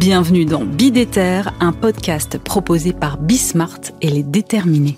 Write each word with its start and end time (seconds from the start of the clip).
Bienvenue 0.00 0.44
dans 0.44 0.64
Bidéter, 0.64 1.42
un 1.58 1.72
podcast 1.72 2.38
proposé 2.38 2.92
par 2.92 3.18
Bismart 3.18 3.80
et 4.00 4.08
les 4.08 4.22
déterminés. 4.22 4.96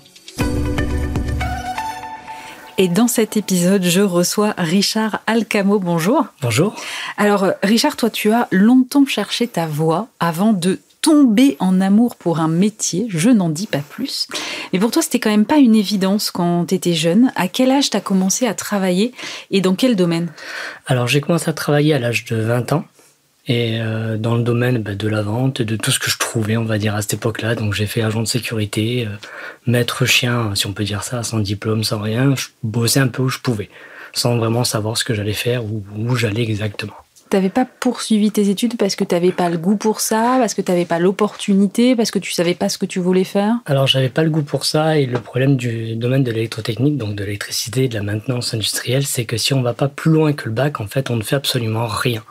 Et 2.77 2.87
dans 2.87 3.07
cet 3.07 3.35
épisode, 3.35 3.81
je 3.81 4.01
reçois 4.01 4.53
Richard 4.59 5.19
Alcamo. 5.25 5.79
Bonjour. 5.79 6.27
Bonjour. 6.43 6.75
Alors, 7.17 7.47
Richard, 7.63 7.97
toi, 7.97 8.11
tu 8.11 8.31
as 8.31 8.47
longtemps 8.51 9.05
cherché 9.07 9.47
ta 9.47 9.65
voie 9.65 10.07
avant 10.19 10.53
de 10.53 10.79
tomber 11.01 11.57
en 11.59 11.81
amour 11.81 12.15
pour 12.15 12.39
un 12.39 12.47
métier, 12.47 13.07
je 13.09 13.31
n'en 13.31 13.49
dis 13.49 13.65
pas 13.65 13.79
plus. 13.79 14.27
Mais 14.71 14.79
pour 14.79 14.91
toi, 14.91 15.01
c'était 15.01 15.19
quand 15.19 15.31
même 15.31 15.45
pas 15.45 15.57
une 15.57 15.75
évidence 15.75 16.29
quand 16.29 16.65
tu 16.65 16.75
étais 16.75 16.93
jeune. 16.93 17.31
À 17.35 17.47
quel 17.47 17.71
âge 17.71 17.89
tu 17.89 17.97
as 17.97 18.01
commencé 18.01 18.45
à 18.45 18.53
travailler 18.53 19.13
et 19.49 19.61
dans 19.61 19.73
quel 19.73 19.95
domaine? 19.95 20.31
Alors, 20.85 21.07
j'ai 21.07 21.19
commencé 21.19 21.49
à 21.49 21.53
travailler 21.53 21.95
à 21.95 21.99
l'âge 21.99 22.25
de 22.25 22.35
20 22.35 22.73
ans 22.73 22.85
et 23.47 23.79
euh, 23.81 24.17
dans 24.17 24.35
le 24.35 24.43
domaine 24.43 24.79
bah, 24.79 24.95
de 24.95 25.07
la 25.07 25.21
vente, 25.21 25.61
de 25.61 25.75
tout 25.75 25.91
ce 25.91 25.99
que 25.99 26.11
je 26.11 26.17
trouvais, 26.17 26.57
on 26.57 26.65
va 26.65 26.77
dire, 26.77 26.95
à 26.95 27.01
cette 27.01 27.15
époque-là. 27.15 27.55
Donc 27.55 27.73
j'ai 27.73 27.87
fait 27.87 28.01
agent 28.01 28.21
de 28.21 28.27
sécurité, 28.27 29.07
euh, 29.07 29.15
maître 29.65 30.05
chien, 30.05 30.51
si 30.55 30.67
on 30.67 30.73
peut 30.73 30.83
dire 30.83 31.03
ça, 31.03 31.23
sans 31.23 31.39
diplôme, 31.39 31.83
sans 31.83 31.99
rien. 31.99 32.35
Je 32.35 32.47
bossais 32.63 32.99
un 32.99 33.07
peu 33.07 33.23
où 33.23 33.29
je 33.29 33.39
pouvais, 33.39 33.69
sans 34.13 34.37
vraiment 34.37 34.63
savoir 34.63 34.97
ce 34.97 35.03
que 35.03 35.13
j'allais 35.13 35.33
faire 35.33 35.65
ou 35.65 35.83
où 35.97 36.15
j'allais 36.15 36.43
exactement. 36.43 36.93
T'avais 37.31 37.49
pas 37.49 37.65
poursuivi 37.65 38.29
tes 38.29 38.49
études 38.49 38.75
parce 38.75 38.97
que 38.97 39.05
t'avais 39.05 39.31
pas 39.31 39.49
le 39.49 39.57
goût 39.57 39.77
pour 39.77 40.01
ça, 40.01 40.35
parce 40.37 40.53
que 40.53 40.61
t'avais 40.61 40.83
pas 40.83 40.99
l'opportunité, 40.99 41.95
parce 41.95 42.11
que 42.11 42.19
tu 42.19 42.33
savais 42.33 42.55
pas 42.55 42.67
ce 42.67 42.77
que 42.77 42.85
tu 42.85 42.99
voulais 42.99 43.23
faire? 43.23 43.55
Alors 43.65 43.87
j'avais 43.87 44.09
pas 44.09 44.23
le 44.23 44.29
goût 44.29 44.41
pour 44.41 44.65
ça 44.65 44.97
et 44.97 45.05
le 45.05 45.17
problème 45.17 45.55
du 45.55 45.95
domaine 45.95 46.25
de 46.25 46.31
l'électrotechnique, 46.31 46.97
donc 46.97 47.15
de 47.15 47.23
l'électricité 47.23 47.85
et 47.85 47.87
de 47.87 47.95
la 47.95 48.03
maintenance 48.03 48.53
industrielle, 48.53 49.05
c'est 49.05 49.23
que 49.23 49.37
si 49.37 49.53
on 49.53 49.61
va 49.61 49.73
pas 49.73 49.87
plus 49.87 50.11
loin 50.11 50.33
que 50.33 50.49
le 50.49 50.51
bac, 50.53 50.81
en 50.81 50.87
fait, 50.87 51.09
on 51.09 51.15
ne 51.15 51.23
fait 51.23 51.37
absolument 51.37 51.87
rien. 51.87 52.21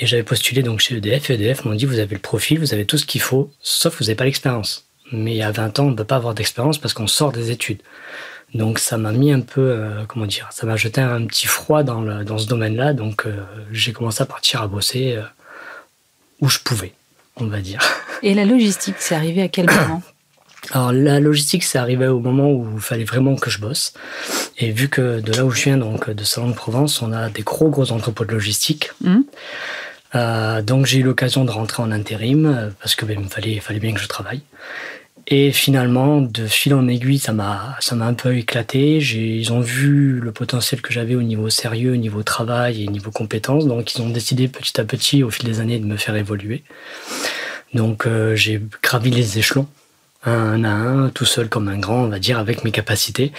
Et 0.00 0.06
j'avais 0.06 0.22
postulé 0.22 0.62
donc 0.62 0.80
chez 0.80 0.96
EDF. 0.96 1.30
Et 1.30 1.34
EDF 1.34 1.64
m'ont 1.64 1.74
dit 1.74 1.84
vous 1.84 1.98
avez 1.98 2.14
le 2.14 2.20
profil, 2.20 2.58
vous 2.58 2.72
avez 2.74 2.86
tout 2.86 2.98
ce 2.98 3.04
qu'il 3.06 3.20
faut, 3.20 3.52
sauf 3.60 3.98
vous 3.98 4.04
n'avez 4.04 4.16
pas 4.16 4.24
l'expérience. 4.24 4.86
Mais 5.12 5.42
à 5.42 5.50
20 5.50 5.78
ans, 5.78 5.84
on 5.84 5.90
ne 5.90 5.96
peut 5.96 6.04
pas 6.04 6.16
avoir 6.16 6.34
d'expérience 6.34 6.78
parce 6.78 6.94
qu'on 6.94 7.06
sort 7.06 7.32
des 7.32 7.50
études. 7.50 7.82
Donc 8.54 8.78
ça 8.78 8.96
m'a 8.98 9.12
mis 9.12 9.32
un 9.32 9.40
peu, 9.40 9.60
euh, 9.60 10.04
comment 10.08 10.26
dire, 10.26 10.48
ça 10.50 10.66
m'a 10.66 10.76
jeté 10.76 11.00
un 11.00 11.24
petit 11.26 11.46
froid 11.46 11.82
dans, 11.82 12.00
le, 12.00 12.24
dans 12.24 12.38
ce 12.38 12.46
domaine-là. 12.46 12.94
Donc 12.94 13.26
euh, 13.26 13.44
j'ai 13.70 13.92
commencé 13.92 14.22
à 14.22 14.26
partir 14.26 14.62
à 14.62 14.66
bosser 14.66 15.16
euh, 15.16 15.22
où 16.40 16.48
je 16.48 16.58
pouvais, 16.58 16.92
on 17.36 17.46
va 17.46 17.60
dire. 17.60 17.80
Et 18.22 18.34
la 18.34 18.44
logistique, 18.44 18.96
c'est 18.98 19.14
arrivé 19.14 19.42
à 19.42 19.48
quel 19.48 19.66
moment 19.66 20.02
alors 20.72 20.92
la 20.92 21.20
logistique, 21.20 21.64
c'est 21.64 21.78
arrivé 21.78 22.06
au 22.06 22.20
moment 22.20 22.50
où 22.50 22.68
il 22.74 22.80
fallait 22.80 23.04
vraiment 23.04 23.36
que 23.36 23.50
je 23.50 23.58
bosse. 23.58 23.92
Et 24.58 24.72
vu 24.72 24.88
que 24.88 25.20
de 25.20 25.32
là 25.32 25.44
où 25.44 25.50
je 25.50 25.62
viens, 25.62 25.76
donc 25.76 26.10
de 26.10 26.24
Salon 26.24 26.48
de 26.48 26.54
Provence, 26.54 27.02
on 27.02 27.12
a 27.12 27.30
des 27.30 27.42
gros 27.42 27.70
gros 27.70 27.92
entrepôts 27.92 28.24
de 28.24 28.32
logistique. 28.32 28.90
Mmh. 29.00 29.20
Euh, 30.14 30.62
donc 30.62 30.86
j'ai 30.86 30.98
eu 30.98 31.02
l'occasion 31.02 31.44
de 31.44 31.50
rentrer 31.50 31.82
en 31.82 31.92
intérim 31.92 32.46
euh, 32.46 32.70
parce 32.80 32.96
que 32.96 33.04
ben, 33.04 33.18
il 33.20 33.28
fallait, 33.28 33.60
fallait 33.60 33.80
bien 33.80 33.92
que 33.92 34.00
je 34.00 34.08
travaille. 34.08 34.42
Et 35.32 35.52
finalement, 35.52 36.20
de 36.20 36.46
fil 36.46 36.74
en 36.74 36.88
aiguille, 36.88 37.20
ça 37.20 37.32
m'a, 37.32 37.76
ça 37.78 37.94
m'a 37.94 38.06
un 38.06 38.14
peu 38.14 38.36
éclaté. 38.36 38.98
ils 38.98 39.52
ont 39.52 39.60
vu 39.60 40.18
le 40.18 40.32
potentiel 40.32 40.80
que 40.82 40.92
j'avais 40.92 41.14
au 41.14 41.22
niveau 41.22 41.48
sérieux, 41.50 41.92
au 41.92 41.96
niveau 41.96 42.24
travail 42.24 42.82
et 42.82 42.88
au 42.88 42.90
niveau 42.90 43.12
compétences. 43.12 43.66
Donc, 43.66 43.94
ils 43.94 44.02
ont 44.02 44.08
décidé 44.08 44.48
petit 44.48 44.80
à 44.80 44.84
petit, 44.84 45.22
au 45.22 45.30
fil 45.30 45.44
des 45.44 45.60
années, 45.60 45.78
de 45.78 45.86
me 45.86 45.96
faire 45.96 46.16
évoluer. 46.16 46.64
Donc, 47.74 48.06
euh, 48.06 48.34
j'ai 48.34 48.60
gravi 48.82 49.10
les 49.10 49.38
échelons 49.38 49.68
un 50.24 50.64
à 50.64 50.70
un, 50.70 51.08
tout 51.08 51.24
seul 51.24 51.48
comme 51.48 51.68
un 51.68 51.78
grand, 51.78 52.04
on 52.04 52.08
va 52.08 52.18
dire, 52.18 52.38
avec 52.38 52.64
mes 52.64 52.72
capacités. 52.72 53.32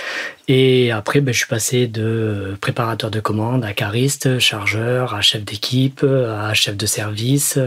Et 0.47 0.92
après, 0.92 1.22
ben, 1.22 1.34
je 1.34 1.40
suis 1.40 1.47
passé 1.47 1.88
de 1.88 2.56
préparateur 2.59 3.12
de 3.12 3.19
commandes 3.19 3.64
à 3.64 3.74
cariste, 3.74 4.40
chargeur, 4.40 5.14
à 5.14 5.22
chef 5.22 5.44
d'équipe, 5.44 6.03
à 6.03 6.53
chef 6.53 6.78
de 6.78 6.86
service. 6.86 7.59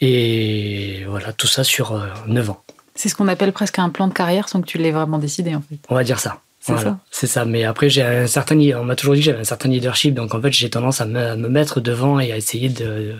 Et 0.00 1.04
voilà, 1.08 1.32
tout 1.32 1.46
ça 1.46 1.64
sur 1.64 2.06
9 2.26 2.48
euh, 2.48 2.52
ans. 2.52 2.62
C'est 2.94 3.08
ce 3.08 3.14
qu'on 3.14 3.28
appelle 3.28 3.52
presque 3.52 3.78
un 3.78 3.90
plan 3.90 4.08
de 4.08 4.12
carrière 4.12 4.48
sans 4.48 4.60
que 4.60 4.66
tu 4.66 4.78
l'aies 4.78 4.90
vraiment 4.90 5.18
décidé, 5.18 5.54
en 5.54 5.62
fait. 5.62 5.78
On 5.88 5.94
va 5.94 6.04
dire 6.04 6.20
ça. 6.20 6.40
C'est 6.60 6.76
ça. 6.76 6.98
C'est 7.10 7.26
ça. 7.26 7.44
Mais 7.44 7.64
après, 7.64 7.88
j'ai 7.88 8.02
un 8.02 8.26
certain, 8.26 8.58
on 8.76 8.84
m'a 8.84 8.96
toujours 8.96 9.14
dit 9.14 9.20
que 9.20 9.26
j'avais 9.26 9.40
un 9.40 9.44
certain 9.44 9.68
leadership. 9.68 10.14
Donc, 10.14 10.34
en 10.34 10.42
fait, 10.42 10.52
j'ai 10.52 10.68
tendance 10.68 11.00
à 11.00 11.06
me, 11.06 11.36
mettre 11.48 11.80
devant 11.80 12.20
et 12.20 12.32
à 12.32 12.36
essayer 12.36 12.68
de, 12.68 13.14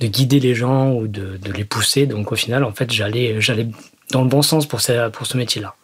de 0.00 0.06
guider 0.06 0.40
les 0.40 0.54
gens 0.54 0.92
ou 0.92 1.06
de, 1.06 1.36
de, 1.36 1.52
les 1.52 1.64
pousser. 1.64 2.06
Donc, 2.06 2.32
au 2.32 2.36
final, 2.36 2.64
en 2.64 2.72
fait, 2.72 2.90
j'allais, 2.90 3.40
j'allais 3.40 3.66
dans 4.12 4.22
le 4.22 4.28
bon 4.28 4.42
sens 4.42 4.66
pour 4.66 4.80
ce, 4.80 5.08
pour 5.10 5.26
ce 5.26 5.36
métier-là. 5.36 5.74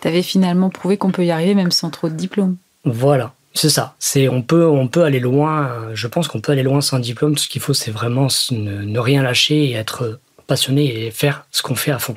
Tu 0.00 0.08
avais 0.08 0.22
finalement 0.22 0.70
prouvé 0.70 0.96
qu'on 0.96 1.10
peut 1.10 1.24
y 1.24 1.30
arriver 1.30 1.54
même 1.54 1.70
sans 1.70 1.90
trop 1.90 2.08
de 2.08 2.14
diplôme. 2.14 2.56
Voilà. 2.84 3.32
C'est 3.56 3.70
ça. 3.70 3.94
C'est 3.98 4.28
on 4.28 4.42
peut 4.42 4.66
on 4.66 4.86
peut 4.86 5.04
aller 5.04 5.18
loin. 5.18 5.70
Je 5.94 6.06
pense 6.08 6.28
qu'on 6.28 6.40
peut 6.40 6.52
aller 6.52 6.62
loin 6.62 6.82
sans 6.82 6.98
diplôme. 6.98 7.34
Tout 7.34 7.42
ce 7.42 7.48
qu'il 7.48 7.62
faut, 7.62 7.72
c'est 7.72 7.90
vraiment 7.90 8.28
ne, 8.50 8.82
ne, 8.82 8.98
rien 8.98 9.22
lâcher 9.22 9.64
et 9.64 9.72
être 9.72 10.20
passionné 10.46 11.06
et 11.06 11.10
faire 11.10 11.46
ce 11.50 11.62
qu'on 11.62 11.74
fait 11.74 11.90
à 11.90 11.98
fond. 11.98 12.16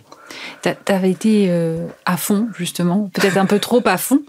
Tu 0.61 0.69
été 1.07 1.47
euh, 1.49 1.87
à 2.05 2.17
fond, 2.17 2.47
justement, 2.57 3.09
peut-être 3.13 3.37
un 3.37 3.45
peu 3.45 3.59
trop 3.59 3.81
à 3.85 3.97
fond, 3.97 4.21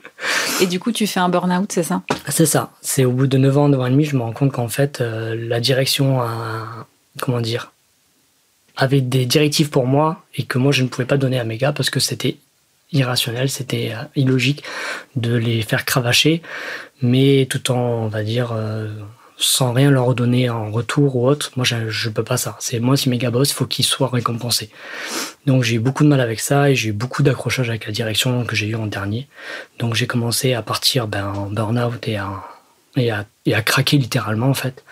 et 0.60 0.66
du 0.66 0.80
coup, 0.80 0.92
tu 0.92 1.06
fais 1.06 1.20
un 1.20 1.28
burn-out, 1.28 1.70
c'est 1.72 1.82
ça? 1.82 2.02
C'est 2.28 2.46
ça. 2.46 2.70
C'est 2.80 3.04
au 3.04 3.12
bout 3.12 3.26
de 3.26 3.38
9 3.38 3.58
ans, 3.58 3.68
9 3.68 3.80
ans 3.80 3.86
et 3.86 3.90
demi, 3.90 4.04
je 4.04 4.16
me 4.16 4.22
rends 4.22 4.32
compte 4.32 4.52
qu'en 4.52 4.68
fait, 4.68 5.00
euh, 5.00 5.34
la 5.48 5.60
direction 5.60 6.20
a, 6.20 6.86
comment 7.20 7.40
dire, 7.40 7.72
avait 8.76 9.00
des 9.00 9.26
directives 9.26 9.70
pour 9.70 9.86
moi 9.86 10.22
et 10.36 10.44
que 10.44 10.58
moi, 10.58 10.72
je 10.72 10.82
ne 10.82 10.88
pouvais 10.88 11.06
pas 11.06 11.16
donner 11.16 11.38
à 11.38 11.44
mes 11.44 11.56
gars 11.56 11.72
parce 11.72 11.90
que 11.90 12.00
c'était 12.00 12.36
irrationnel, 12.92 13.48
c'était 13.48 13.92
euh, 13.94 14.02
illogique 14.16 14.64
de 15.16 15.34
les 15.34 15.62
faire 15.62 15.84
cravacher, 15.84 16.42
mais 17.02 17.46
tout 17.50 17.70
en, 17.70 18.04
on 18.04 18.08
va 18.08 18.22
dire, 18.22 18.52
sans 19.40 19.72
rien 19.72 19.90
leur 19.90 20.14
donner 20.14 20.50
en 20.50 20.70
retour 20.70 21.16
ou 21.16 21.26
autre. 21.26 21.50
Moi, 21.56 21.64
je, 21.64 21.76
ne 21.76 22.12
peux 22.12 22.22
pas 22.22 22.36
ça. 22.36 22.56
C'est 22.60 22.78
moi, 22.78 22.96
si 22.96 23.08
méga 23.08 23.30
boss, 23.30 23.50
il 23.50 23.54
faut 23.54 23.66
qu'ils 23.66 23.84
soient 23.84 24.08
récompensés. 24.08 24.70
Donc, 25.46 25.64
j'ai 25.64 25.76
eu 25.76 25.78
beaucoup 25.78 26.04
de 26.04 26.08
mal 26.08 26.20
avec 26.20 26.40
ça 26.40 26.70
et 26.70 26.76
j'ai 26.76 26.90
eu 26.90 26.92
beaucoup 26.92 27.22
d'accrochage 27.22 27.70
avec 27.70 27.86
la 27.86 27.92
direction 27.92 28.44
que 28.44 28.54
j'ai 28.54 28.68
eu 28.68 28.74
en 28.74 28.86
dernier. 28.86 29.26
Donc, 29.78 29.94
j'ai 29.94 30.06
commencé 30.06 30.52
à 30.52 30.62
partir 30.62 31.08
ben, 31.08 31.26
en 31.26 31.46
burn-out 31.46 32.06
et 32.06 32.18
à, 32.18 32.42
et, 32.96 33.10
à, 33.10 33.24
et 33.46 33.54
à 33.54 33.62
craquer 33.62 33.96
littéralement, 33.96 34.48
en 34.48 34.54
fait. 34.54 34.84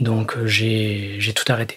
Donc, 0.00 0.36
euh, 0.36 0.46
j'ai 0.46 1.32
tout 1.34 1.50
arrêté. 1.52 1.74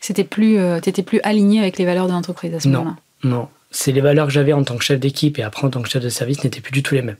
C'était 0.00 0.24
plus, 0.24 0.58
euh, 0.58 0.80
t'étais 0.80 1.02
plus 1.02 1.20
aligné 1.22 1.60
avec 1.60 1.78
les 1.78 1.84
valeurs 1.84 2.06
de 2.06 2.12
l'entreprise 2.12 2.52
à 2.54 2.60
ce 2.60 2.68
moment-là. 2.68 2.96
Non, 3.24 3.48
c'est 3.70 3.92
les 3.92 4.00
valeurs 4.00 4.26
que 4.26 4.32
j'avais 4.32 4.52
en 4.52 4.62
tant 4.64 4.76
que 4.76 4.84
chef 4.84 5.00
d'équipe 5.00 5.38
et 5.38 5.42
après 5.42 5.66
en 5.66 5.70
tant 5.70 5.82
que 5.82 5.88
chef 5.88 6.02
de 6.02 6.08
service 6.08 6.44
n'étaient 6.44 6.60
plus 6.60 6.72
du 6.72 6.82
tout 6.82 6.94
les 6.94 7.02
mêmes. 7.02 7.16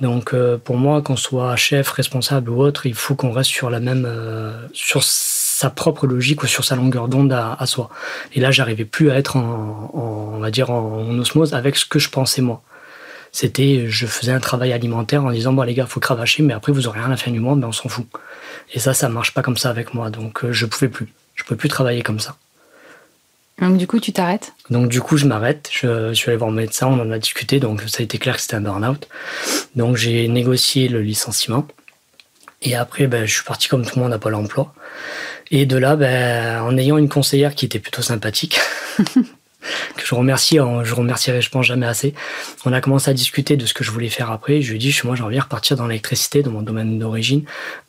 Donc 0.00 0.34
euh, 0.34 0.58
pour 0.58 0.76
moi, 0.76 1.00
qu'on 1.02 1.16
soit 1.16 1.56
chef, 1.56 1.90
responsable 1.90 2.50
ou 2.50 2.60
autre, 2.60 2.86
il 2.86 2.94
faut 2.94 3.14
qu'on 3.14 3.32
reste 3.32 3.50
sur 3.50 3.70
la 3.70 3.80
même, 3.80 4.04
euh, 4.06 4.52
sur 4.72 5.02
sa 5.02 5.70
propre 5.70 6.06
logique 6.06 6.42
ou 6.42 6.46
sur 6.46 6.64
sa 6.64 6.76
longueur 6.76 7.08
d'onde 7.08 7.32
à, 7.32 7.64
soi. 7.66 7.88
Et 8.34 8.40
là, 8.40 8.50
j'arrivais 8.50 8.84
plus 8.84 9.10
à 9.10 9.16
être 9.16 9.36
en, 9.36 9.90
on 9.94 10.38
va 10.38 10.50
dire 10.50 10.70
en, 10.70 11.18
osmose 11.18 11.54
avec 11.54 11.76
ce 11.76 11.86
que 11.86 11.98
je 11.98 12.10
pensais 12.10 12.42
moi. 12.42 12.62
C'était, 13.32 13.86
je 13.88 14.06
faisais 14.06 14.32
un 14.32 14.40
travail 14.40 14.72
alimentaire 14.72 15.24
en 15.24 15.30
disant 15.30 15.52
bon 15.52 15.62
les 15.62 15.74
gars, 15.74 15.86
faut 15.86 16.00
cravacher, 16.00 16.42
mais 16.42 16.54
après 16.54 16.72
vous 16.72 16.86
aurez 16.88 17.00
rien 17.00 17.08
à 17.08 17.10
la 17.10 17.16
fin 17.16 17.30
du 17.30 17.40
mois, 17.40 17.54
mais 17.54 17.66
on 17.66 17.72
s'en 17.72 17.88
fout. 17.88 18.06
Et 18.72 18.78
ça, 18.78 18.94
ça 18.94 19.08
marche 19.08 19.32
pas 19.34 19.42
comme 19.42 19.56
ça 19.56 19.70
avec 19.70 19.94
moi, 19.94 20.10
donc 20.10 20.44
euh, 20.44 20.52
je 20.52 20.66
pouvais 20.66 20.88
plus, 20.88 21.08
je 21.34 21.44
pouvais 21.44 21.58
plus 21.58 21.68
travailler 21.68 22.02
comme 22.02 22.20
ça. 22.20 22.36
Donc 23.60 23.78
du 23.78 23.86
coup, 23.86 24.00
tu 24.00 24.12
t'arrêtes? 24.12 24.52
Donc 24.68 24.88
du 24.88 25.00
coup, 25.00 25.16
je 25.16 25.26
m'arrête. 25.26 25.70
Je, 25.72 26.12
suis 26.12 26.28
allé 26.28 26.36
voir 26.36 26.50
mon 26.50 26.56
médecin, 26.56 26.88
on 26.88 27.00
en 27.00 27.10
a 27.10 27.18
discuté, 27.18 27.58
donc 27.58 27.80
ça 27.82 27.98
a 28.00 28.02
été 28.02 28.18
clair 28.18 28.36
que 28.36 28.42
c'était 28.42 28.56
un 28.56 28.60
burn-out. 28.60 29.08
Donc 29.76 29.96
j'ai 29.96 30.26
négocié 30.28 30.88
le 30.88 31.02
licenciement. 31.02 31.66
Et 32.62 32.74
après, 32.74 33.06
ben, 33.06 33.26
je 33.26 33.34
suis 33.34 33.44
parti 33.44 33.68
comme 33.68 33.84
tout 33.84 33.96
le 33.96 34.02
monde 34.02 34.12
à 34.12 34.18
Pôle 34.18 34.34
emploi. 34.34 34.74
Et 35.50 35.66
de 35.66 35.76
là, 35.76 35.94
ben, 35.94 36.62
en 36.62 36.76
ayant 36.76 36.98
une 36.98 37.08
conseillère 37.08 37.54
qui 37.54 37.66
était 37.66 37.78
plutôt 37.78 38.02
sympathique, 38.02 38.58
que 39.96 40.04
je 40.04 40.14
remercie, 40.14 40.56
je 40.56 40.94
remercierai, 40.94 41.42
je 41.42 41.50
pense, 41.50 41.66
jamais 41.66 41.86
assez. 41.86 42.14
On 42.64 42.72
a 42.72 42.80
commencé 42.80 43.10
à 43.10 43.14
discuter 43.14 43.56
de 43.56 43.66
ce 43.66 43.74
que 43.74 43.84
je 43.84 43.90
voulais 43.90 44.08
faire 44.08 44.30
après. 44.30 44.62
Je 44.62 44.70
lui 44.70 44.76
ai 44.76 44.78
dit, 44.78 44.98
moi, 45.04 45.14
j'ai 45.14 45.22
envie 45.22 45.36
de 45.36 45.42
repartir 45.42 45.76
dans 45.76 45.86
l'électricité, 45.86 46.42
dans 46.42 46.50
mon 46.50 46.62
domaine 46.62 46.98
d'origine, 46.98 47.44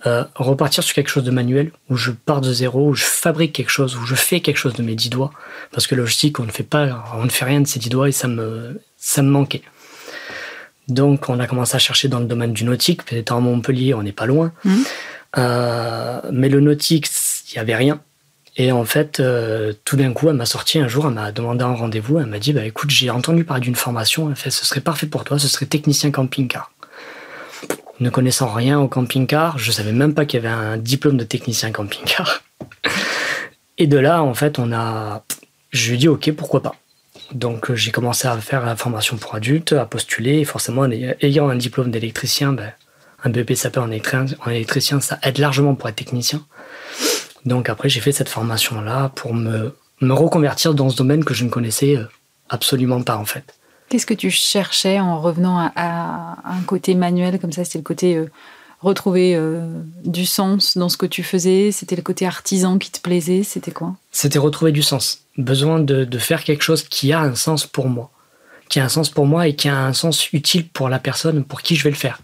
euh, 0.06 0.24
repartir 0.36 0.84
sur 0.84 0.94
quelque 0.94 1.10
chose 1.10 1.24
de 1.24 1.32
manuel, 1.32 1.72
où 1.90 1.96
je 1.96 2.12
pars 2.12 2.42
de 2.42 2.52
zéro, 2.52 2.90
où 2.90 2.94
je 2.94 3.06
fabrique 3.06 3.54
quelque 3.54 3.72
chose, 3.72 3.96
où 3.96 4.06
je 4.06 4.16
fais 4.16 4.42
quelque 4.42 4.58
chose 4.58 4.74
de 4.74 4.84
mes 4.84 4.96
dix 4.96 5.10
doigts. 5.10 5.32
Parce 5.72 5.88
que 5.88 5.96
logistique, 5.96 6.40
on 6.40 6.44
ne 6.44 6.52
fait 6.52 6.64
pas, 6.64 7.06
on 7.16 7.24
ne 7.24 7.30
fait 7.30 7.46
rien 7.46 7.62
de 7.62 7.68
ses 7.68 7.80
dix 7.80 7.90
doigts 7.90 8.10
et 8.10 8.12
ça 8.12 8.28
me, 8.28 8.82
ça 8.98 9.22
me 9.22 9.30
manquait. 9.30 9.62
Donc, 10.88 11.30
on 11.30 11.40
a 11.40 11.48
commencé 11.48 11.76
à 11.76 11.80
chercher 11.80 12.08
dans 12.08 12.20
le 12.20 12.26
domaine 12.26 12.54
du 12.54 12.64
nautique. 12.64 13.04
Peut-être 13.06 13.32
en 13.32 13.42
Montpellier, 13.42 13.94
on 13.94 14.04
n'est 14.04 14.12
pas 14.12 14.26
loin. 14.26 14.52
Mmh. 14.64 14.76
Euh, 15.38 16.22
mais 16.32 16.50
le 16.50 16.60
nautique, 16.60 17.08
il 17.50 17.56
n'y 17.56 17.60
avait 17.60 17.76
rien. 17.76 18.00
Et 18.56 18.72
en 18.72 18.86
fait, 18.86 19.20
euh, 19.20 19.74
tout 19.86 19.98
d'un 19.98 20.14
coup, 20.14 20.30
elle 20.30 20.36
m'a 20.36 20.48
sorti 20.48 20.80
un 20.80 20.88
jour, 20.88 21.06
elle 21.08 21.14
m'a 21.14 21.32
demandé 21.32 21.64
un 21.64 21.76
rendez-vous, 21.76 22.18
elle 22.18 22.26
m'a 22.26 22.40
dit, 22.40 22.54
bah, 22.54 22.66
écoute, 22.66 22.90
j'ai 22.90 23.12
entendu 23.12 23.44
parler 23.44 23.62
d'une 23.62 23.76
formation, 23.76 24.30
elle 24.30 24.36
fait, 24.36 24.50
ce 24.50 24.66
serait 24.66 24.82
parfait 24.82 25.06
pour 25.06 25.24
toi, 25.24 25.38
ce 25.38 25.48
serait 25.48 25.68
technicien 25.68 26.10
camping-car. 26.10 26.72
Ne 28.00 28.10
connaissant 28.10 28.52
rien 28.52 28.80
au 28.80 28.88
camping-car, 28.88 29.60
je 29.60 29.72
savais 29.72 29.92
même 29.92 30.16
pas 30.16 30.26
qu'il 30.26 30.42
y 30.42 30.46
avait 30.46 30.54
un 30.54 30.78
diplôme 30.78 31.18
de 31.18 31.24
technicien 31.24 31.72
camping-car. 31.72 32.42
Et 33.78 33.86
de 33.86 33.98
là, 33.98 34.24
en 34.24 34.34
fait, 34.34 34.58
on 34.58 34.72
a, 34.72 35.24
je 35.70 35.90
lui 35.90 35.96
ai 35.96 35.98
dit, 36.00 36.08
ok, 36.08 36.32
pourquoi 36.32 36.64
pas. 36.64 36.76
Donc, 37.34 37.74
j'ai 37.74 37.92
commencé 37.92 38.28
à 38.28 38.38
faire 38.38 38.66
la 38.66 38.76
formation 38.76 39.18
pour 39.18 39.36
adultes, 39.36 39.74
à 39.74 39.86
postuler, 39.86 40.40
et 40.40 40.46
forcément, 40.46 40.86
ayant 40.86 41.50
un 41.50 41.56
diplôme 41.56 41.92
d'électricien, 41.92 42.54
ben, 42.54 42.72
un 43.24 43.30
BP 43.30 43.56
sapeur 43.56 43.84
en 43.84 44.50
électricien, 44.50 45.00
ça 45.02 45.20
aide 45.24 45.38
largement 45.38 45.76
pour 45.76 45.90
être 45.90 45.96
technicien. 45.96 46.46
Donc 47.46 47.70
après, 47.70 47.90
j'ai 47.90 48.00
fait 48.00 48.12
cette 48.12 48.30
formation-là 48.30 49.10
pour 49.16 49.34
me, 49.34 49.76
me 50.02 50.14
reconvertir 50.14 50.74
dans 50.74 50.90
ce 50.90 50.98
domaine 50.98 51.24
que 51.24 51.34
je 51.34 51.44
ne 51.44 51.50
connaissais 51.50 51.96
euh, 51.96 52.06
absolument 52.50 53.02
pas 53.02 53.18
en 53.18 53.26
fait. 53.26 53.56
Qu'est-ce 53.90 54.06
que 54.06 54.14
tu 54.14 54.30
cherchais 54.30 55.00
en 55.00 55.22
revenant 55.22 55.72
à, 55.76 56.38
un 56.44 56.62
côté 56.66 56.94
manuel 56.94 57.40
comme 57.40 57.54
ça 57.54 57.64
C'était 57.64 57.80
le 57.80 57.84
côté 57.84 58.16
euh, 58.18 58.30
retrouver 58.82 59.36
euh, 59.36 59.82
du 60.04 60.26
sens 60.26 60.78
dans 60.78 60.90
ce 60.90 60.98
que 60.98 61.06
tu 61.06 61.24
faisais? 61.24 61.72
C'était 61.72 61.96
le 61.96 62.02
côté 62.02 62.26
artisan 62.26 62.78
qui 62.78 62.92
te 62.92 63.00
plaisait? 63.00 63.44
C'était 63.44 63.72
quoi? 63.72 63.96
C'était 64.12 64.40
retrouver 64.40 64.72
du 64.72 64.84
sens. 64.84 65.22
Besoin 65.38 65.80
de, 65.80 66.18
faire 66.18 66.44
quelque 66.44 66.64
chose 66.64 66.84
qui 66.84 67.14
a 67.14 67.20
un 67.20 67.36
sens 67.36 67.66
pour 67.66 67.90
moi. 67.90 68.12
Qui 68.70 68.80
a 68.80 68.86
un 68.86 68.90
sens 68.90 69.10
pour 69.10 69.26
moi 69.26 69.48
et 69.48 69.56
qui 69.56 69.70
a 69.70 69.78
un 69.78 69.94
sens 69.94 70.32
utile 70.34 70.68
pour 70.68 70.90
la 70.90 71.00
personne 71.00 71.44
pour 71.44 71.62
qui 71.62 71.76
je 71.76 71.84
vais 71.84 71.90
le 71.90 71.96
faire. 71.96 72.20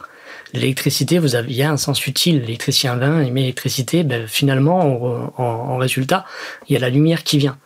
L'électricité, 0.54 1.18
vous 1.18 1.36
avez, 1.36 1.50
il 1.50 1.56
y 1.56 1.64
a 1.64 1.72
un 1.72 1.78
sens 1.78 2.06
utile. 2.06 2.42
L'électricien 2.42 2.96
vient, 2.98 3.24
il 3.24 3.34
met 3.34 3.42
l'électricité, 3.42 4.04
ben, 4.04 4.28
finalement, 4.28 5.34
en, 5.38 5.78
résultat, 5.78 6.26
il 6.68 6.74
y 6.74 6.76
a 6.76 6.80
la 6.80 6.90
lumière 6.90 7.24
qui 7.24 7.38
vient. 7.38 7.58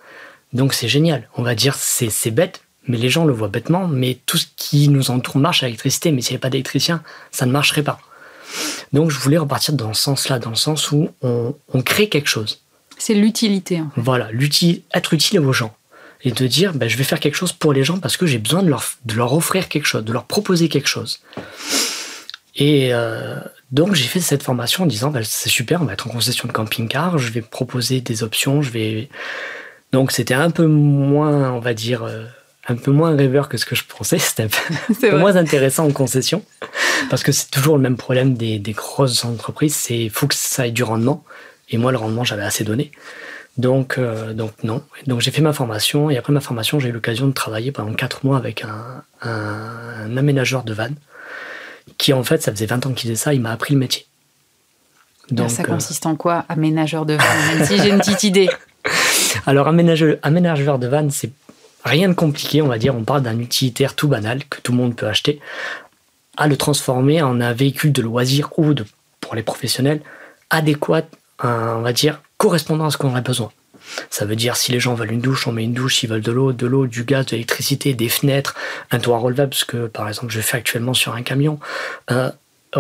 Donc 0.54 0.74
c'est 0.74 0.88
génial. 0.88 1.28
On 1.36 1.44
va 1.44 1.56
dire 1.56 1.76
c'est 1.76 2.32
bête, 2.32 2.62
mais 2.88 2.98
les 2.98 3.10
gens 3.10 3.26
le 3.26 3.34
voient 3.34 3.50
bêtement. 3.50 3.88
Mais 3.88 4.20
tout 4.26 4.38
ce 4.38 4.46
qui 4.56 4.88
nous 4.88 5.12
entoure 5.12 5.38
marche 5.38 5.64
à 5.64 5.66
l'électricité. 5.66 6.12
Mais 6.12 6.22
s'il 6.22 6.34
n'y 6.34 6.36
avait 6.36 6.42
pas 6.42 6.50
d'électricien, 6.50 7.04
ça 7.32 7.46
ne 7.46 7.52
marcherait 7.52 7.84
pas. 7.84 8.00
Donc 8.94 9.12
je 9.12 9.20
voulais 9.20 9.38
repartir 9.38 9.74
dans 9.74 9.94
ce 9.94 10.02
sens-là, 10.02 10.40
dans 10.40 10.50
le 10.50 10.56
sens 10.56 10.92
où 10.92 11.10
on, 11.22 11.82
crée 11.84 12.10
quelque 12.10 12.30
chose. 12.30 12.62
C'est 12.98 13.14
l'utilité. 13.14 13.82
Voilà, 13.96 14.30
être 14.94 15.14
utile 15.14 15.40
aux 15.42 15.54
gens 15.54 15.76
et 16.24 16.32
de 16.32 16.48
dire 16.48 16.74
ben, 16.74 16.90
je 16.90 16.98
vais 16.98 17.04
faire 17.04 17.20
quelque 17.20 17.36
chose 17.36 17.54
pour 17.54 17.74
les 17.74 17.84
gens 17.84 18.00
parce 18.00 18.18
que 18.18 18.26
j'ai 18.26 18.40
besoin 18.40 18.64
de 18.64 18.70
leur, 18.70 18.84
de 19.06 19.14
leur 19.16 19.34
offrir 19.34 19.68
quelque 19.68 19.86
chose, 19.86 20.04
de 20.04 20.14
leur 20.14 20.26
proposer 20.26 20.70
quelque 20.70 20.88
chose. 20.88 21.20
Et 22.56 22.90
euh, 22.92 23.40
donc 23.72 23.94
j'ai 23.94 24.08
fait 24.08 24.20
cette 24.20 24.44
formation 24.44 24.84
en 24.84 24.88
disant 24.88 25.12
bah, 25.12 25.24
c'est 25.24 25.50
super, 25.50 25.82
on 25.82 25.86
va 25.86 25.94
être 25.94 26.08
en 26.08 26.10
concession 26.10 26.48
de 26.48 26.54
camping-car, 26.54 27.18
je 27.18 27.32
vais 27.32 27.42
proposer 27.42 28.02
des 28.02 28.24
options, 28.24 28.62
je 28.62 28.72
vais. 28.72 29.10
Donc 29.92 30.12
c'était 30.12 30.34
un 30.34 30.50
peu 30.50 30.66
moins, 30.66 31.52
on 31.52 31.60
va 31.60 31.74
dire, 31.74 32.04
euh, 32.04 32.26
un 32.68 32.76
peu 32.76 32.92
moins 32.92 33.16
rêveur 33.16 33.50
que 33.50 33.58
ce 33.58 33.66
que 33.66 33.76
je 33.76 33.84
pensais. 33.86 34.20
C'était 34.20 34.44
un 34.44 34.94
peu, 35.00 35.18
moins 35.18 35.36
intéressant 35.36 35.86
en 35.86 35.92
concession 35.92 36.44
parce 37.10 37.24
que 37.24 37.32
c'est 37.32 37.50
toujours 37.52 37.78
le 37.78 37.82
même 37.82 37.98
problème 37.98 38.34
des, 38.34 38.60
des 38.60 38.74
grosses 38.74 39.24
entreprises, 39.24 39.76
c'est 39.76 40.10
faut 40.10 40.28
que 40.28 40.36
ça 40.36 40.68
ait 40.68 40.72
du 40.72 40.84
rendement. 40.84 41.24
Et 41.70 41.78
moi 41.78 41.92
le 41.92 41.98
rendement 41.98 42.24
j'avais 42.24 42.44
assez 42.44 42.64
donné. 42.64 42.92
Donc, 43.58 43.98
euh, 43.98 44.34
donc 44.34 44.52
non. 44.64 44.84
Donc 45.08 45.22
j'ai 45.22 45.32
fait 45.32 45.42
ma 45.42 45.54
formation 45.54 46.10
et 46.10 46.18
après 46.18 46.34
ma 46.34 46.42
formation, 46.42 46.80
j'ai 46.80 46.90
eu 46.90 46.92
l'occasion 46.92 47.28
de 47.28 47.34
travailler 47.34 47.72
pendant 47.72 47.94
quatre 47.94 48.24
mois 48.26 48.38
avec 48.38 48.64
un, 48.64 49.04
un, 49.22 50.06
un 50.06 50.18
aménageur 50.18 50.64
de 50.64 50.74
vannes 50.74 50.96
qui 51.98 52.14
en 52.14 52.24
fait, 52.24 52.42
ça 52.42 52.52
faisait 52.52 52.66
20 52.66 52.86
ans 52.86 52.94
qu'il 52.94 53.10
faisait 53.10 53.22
ça, 53.22 53.34
il 53.34 53.42
m'a 53.42 53.52
appris 53.52 53.74
le 53.74 53.80
métier. 53.80 54.06
Donc, 55.32 55.50
ça 55.50 55.64
euh, 55.64 55.66
consiste 55.66 56.06
en 56.06 56.16
quoi, 56.16 56.46
aménageur 56.48 57.06
de 57.06 57.16
van 57.16 57.66
si 57.66 57.78
j'ai 57.78 57.90
une 57.90 58.00
petite 58.00 58.24
idée. 58.24 58.50
Alors, 59.46 59.68
aménageur, 59.68 60.18
aménageur 60.22 60.80
de 60.80 60.88
van, 60.88 61.10
c'est 61.10 61.32
rien 61.84 62.10
de 62.10 62.14
compliqué, 62.14 62.62
on 62.62 62.68
va 62.68 62.78
dire. 62.78 62.96
On 62.96 63.04
parle 63.04 63.24
d'un 63.24 63.40
utilitaire 63.40 63.96
tout 63.96 64.08
banal 64.08 64.44
que 64.46 64.62
tout 64.62 64.72
le 64.72 64.78
monde 64.78 64.96
peut 64.96 65.08
acheter, 65.08 65.40
à 66.38 66.48
le 66.48 66.58
transformer 66.58 67.22
en 67.22 67.42
un 67.42 67.54
véhicule 67.54 67.92
de 67.92 68.02
loisir 68.02 68.50
ou 68.58 68.74
de, 68.74 68.86
pour 69.22 69.36
les 69.36 69.44
professionnels 69.44 70.02
adéquat, 70.50 71.08
on 71.44 71.82
va 71.82 71.94
dire, 71.94 72.22
correspondant 72.38 72.86
à 72.86 72.92
ce 72.92 72.98
qu'on 72.98 73.16
a 73.16 73.22
besoin. 73.22 73.52
Ça 74.10 74.26
veut 74.26 74.36
dire 74.36 74.56
si 74.56 74.72
les 74.72 74.80
gens 74.80 74.94
veulent 74.94 75.12
une 75.12 75.22
douche, 75.22 75.48
on 75.48 75.52
met 75.52 75.64
une 75.64 75.74
douche, 75.74 75.98
s'ils 75.98 76.10
veulent 76.10 76.22
de 76.22 76.32
l'eau, 76.32 76.54
de 76.54 76.68
l'eau, 76.68 76.88
du 76.88 77.04
gaz, 77.04 77.26
de 77.28 77.32
l'électricité, 77.32 77.94
des 77.94 78.10
fenêtres, 78.10 78.56
un 78.92 79.00
toit 79.00 79.18
relevable, 79.18 79.54
ce 79.54 79.66
que 79.66 79.88
par 79.88 80.08
exemple 80.08 80.34
je 80.34 80.42
fais 80.42 80.58
actuellement 80.58 80.94
sur 80.94 81.16
un 81.16 81.24
camion. 81.24 81.60
Euh, 82.12 82.30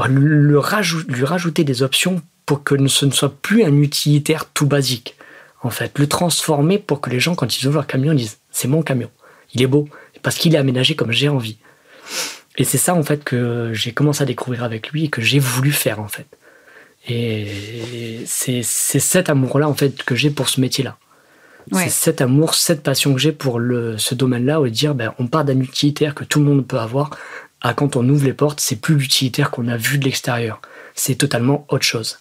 le 0.07 0.61
lui 1.07 1.25
rajouter 1.25 1.63
des 1.63 1.81
options 1.81 2.21
pour 2.45 2.63
que 2.63 2.87
ce 2.87 3.05
ne 3.05 3.11
soit 3.11 3.33
plus 3.41 3.63
un 3.63 3.75
utilitaire 3.81 4.45
tout 4.53 4.67
basique. 4.67 5.15
En 5.63 5.69
fait, 5.69 5.97
le 5.97 6.07
transformer 6.07 6.77
pour 6.77 7.01
que 7.01 7.09
les 7.09 7.19
gens, 7.19 7.35
quand 7.35 7.59
ils 7.59 7.67
ouvrent 7.67 7.77
leur 7.77 7.87
camion, 7.87 8.13
disent 8.13 8.36
c'est 8.57 8.67
mon 8.67 8.81
camion, 8.81 9.11
il 9.53 9.61
est 9.61 9.67
beau, 9.67 9.87
parce 10.23 10.35
qu'il 10.37 10.55
est 10.55 10.57
aménagé 10.57 10.95
comme 10.95 11.11
j'ai 11.11 11.29
envie. 11.29 11.57
Et 12.57 12.63
c'est 12.63 12.79
ça 12.79 12.95
en 12.95 13.03
fait 13.03 13.23
que 13.23 13.71
j'ai 13.73 13.91
commencé 13.93 14.23
à 14.23 14.25
découvrir 14.25 14.63
avec 14.63 14.89
lui 14.89 15.05
et 15.05 15.09
que 15.09 15.21
j'ai 15.21 15.37
voulu 15.37 15.71
faire 15.71 15.99
en 15.99 16.07
fait. 16.07 16.25
Et 17.07 18.23
c'est 18.25 18.63
cet 18.63 19.29
amour-là, 19.29 19.69
en 19.69 19.73
fait, 19.73 20.03
que 20.03 20.15
j'ai 20.15 20.29
pour 20.29 20.49
ce 20.49 20.59
métier-là. 20.59 20.97
C'est 21.71 21.89
cet 21.89 22.21
amour, 22.21 22.53
cette 22.53 22.81
passion 22.81 23.13
que 23.13 23.19
j'ai 23.19 23.31
pour 23.31 23.59
le, 23.59 23.97
ce 23.97 24.15
domaine-là, 24.15 24.59
où 24.59 24.67
dire, 24.67 24.95
ben, 24.95 25.13
on 25.19 25.27
part 25.27 25.45
d'un 25.45 25.59
utilitaire 25.59 26.15
que 26.15 26.23
tout 26.23 26.39
le 26.39 26.45
monde 26.45 26.65
peut 26.65 26.79
avoir, 26.79 27.11
à 27.61 27.73
quand 27.73 27.95
on 27.95 28.07
ouvre 28.09 28.25
les 28.25 28.33
portes, 28.33 28.59
c'est 28.59 28.77
plus 28.77 28.95
l'utilitaire 28.95 29.51
qu'on 29.51 29.67
a 29.67 29.77
vu 29.77 29.97
de 29.97 30.05
l'extérieur. 30.05 30.61
C'est 30.95 31.15
totalement 31.15 31.65
autre 31.69 31.85
chose. 31.85 32.19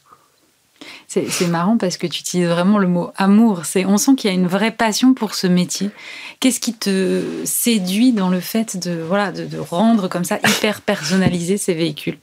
C'est 1.09 1.49
marrant 1.49 1.79
parce 1.79 1.97
que 1.97 2.07
tu 2.07 2.21
utilises 2.21 2.49
vraiment 2.49 2.79
le 2.79 2.89
mot 2.89 3.11
amour. 3.17 3.63
On 3.87 3.97
sent 3.97 4.17
qu'il 4.17 4.31
y 4.31 4.33
a 4.33 4.37
une 4.37 4.47
vraie 4.47 4.71
passion 4.71 5.15
pour 5.15 5.35
ce 5.35 5.47
métier. 5.47 5.91
Qu'est-ce 6.41 6.61
qui 6.61 6.75
te 6.75 7.23
séduit 7.45 8.13
dans 8.13 8.29
le 8.29 8.41
fait 8.41 8.77
de, 8.77 9.01
voilà, 9.01 9.33
de 9.33 9.59
rendre 9.59 10.09
comme 10.09 10.25
ça 10.25 10.39
hyper 10.47 10.83
personnalisé 10.83 11.57
ces 11.57 11.75
véhicules? 11.75 12.19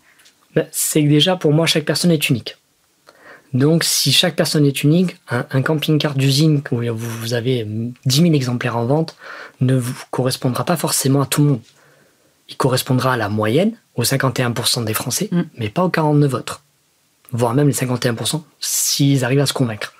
Bah, 0.55 0.63
c'est 0.71 1.03
que 1.03 1.09
déjà, 1.09 1.35
pour 1.35 1.53
moi, 1.53 1.65
chaque 1.65 1.85
personne 1.85 2.11
est 2.11 2.29
unique. 2.29 2.57
Donc, 3.53 3.83
si 3.83 4.11
chaque 4.11 4.35
personne 4.35 4.65
est 4.65 4.83
unique, 4.83 5.15
un, 5.29 5.61
camping-car 5.61 6.15
d'usine 6.15 6.61
où 6.71 6.81
vous 6.95 7.33
avez 7.33 7.65
10 8.05 8.21
000 8.21 8.33
exemplaires 8.33 8.77
en 8.77 8.85
vente 8.85 9.15
ne 9.61 9.75
vous 9.75 9.93
correspondra 10.09 10.65
pas 10.65 10.75
forcément 10.75 11.21
à 11.21 11.27
tout 11.27 11.43
le 11.43 11.49
monde. 11.49 11.61
Il 12.49 12.57
correspondra 12.57 13.13
à 13.13 13.17
la 13.17 13.29
moyenne, 13.29 13.73
aux 13.95 14.03
51% 14.03 14.85
des 14.85 14.93
Français, 14.93 15.29
mm. 15.31 15.41
mais 15.57 15.69
pas 15.69 15.83
aux 15.83 15.89
49 15.89 16.33
autres. 16.33 16.63
Voire 17.33 17.53
même 17.53 17.67
les 17.67 17.73
51% 17.73 18.41
s'ils 18.59 19.25
arrivent 19.25 19.39
à 19.39 19.45
se 19.45 19.53
convaincre. 19.53 19.93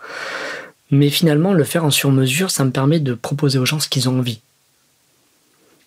Mais 0.92 1.10
finalement, 1.10 1.54
le 1.54 1.64
faire 1.64 1.84
en 1.84 1.90
sur-mesure, 1.90 2.52
ça 2.52 2.64
me 2.64 2.72
permet 2.72 3.00
de 3.00 3.16
proposer 3.16 3.58
aux 3.60 3.66
gens 3.66 3.80
ce 3.80 3.90
qu'ils 3.90 4.10
ont 4.10 4.20
envie. 4.20 4.40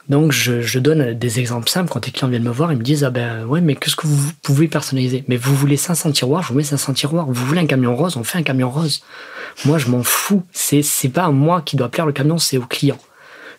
Donc 0.09 0.31
je, 0.31 0.79
donne 0.79 1.15
des 1.15 1.41
exemples 1.41 1.69
simples 1.69 1.91
quand 1.91 2.07
les 2.07 2.13
clients 2.13 2.29
viennent 2.29 2.45
me 2.45 2.51
voir, 2.51 2.73
ils 2.73 2.79
me 2.79 2.85
disent 2.85 3.03
ah 3.03 3.11
ben 3.11 3.45
ouais 3.45 3.61
mais 3.61 3.75
qu'est-ce 3.75 3.97
que 3.97 4.07
vous 4.07 4.31
pouvez 4.43 4.69
personnaliser? 4.69 5.25
Mais 5.27 5.37
vous 5.37 5.55
voulez 5.55 5.77
500 5.77 6.13
tiroirs, 6.13 6.43
je 6.43 6.49
vous 6.49 6.55
mets 6.55 6.63
500 6.63 6.95
tiroirs. 6.95 7.27
Vous 7.27 7.45
voulez 7.45 7.61
un 7.61 7.67
camion 7.67 7.97
rose, 7.97 8.17
on 8.17 8.23
fait 8.23 8.39
un 8.39 8.45
camion 8.45 8.71
rose. 8.71 9.03
Moi 9.65 9.79
je 9.79 9.89
m'en 9.89 10.05
fous. 10.05 10.45
C'est 10.53 10.83
c'est 10.83 11.09
pas 11.09 11.25
à 11.25 11.31
moi 11.31 11.61
qui 11.61 11.77
doit 11.77 11.89
plaire 11.89 12.07
le 12.07 12.13
camion, 12.13 12.39
c'est 12.39 12.57
au 12.57 12.67
client. 12.67 12.99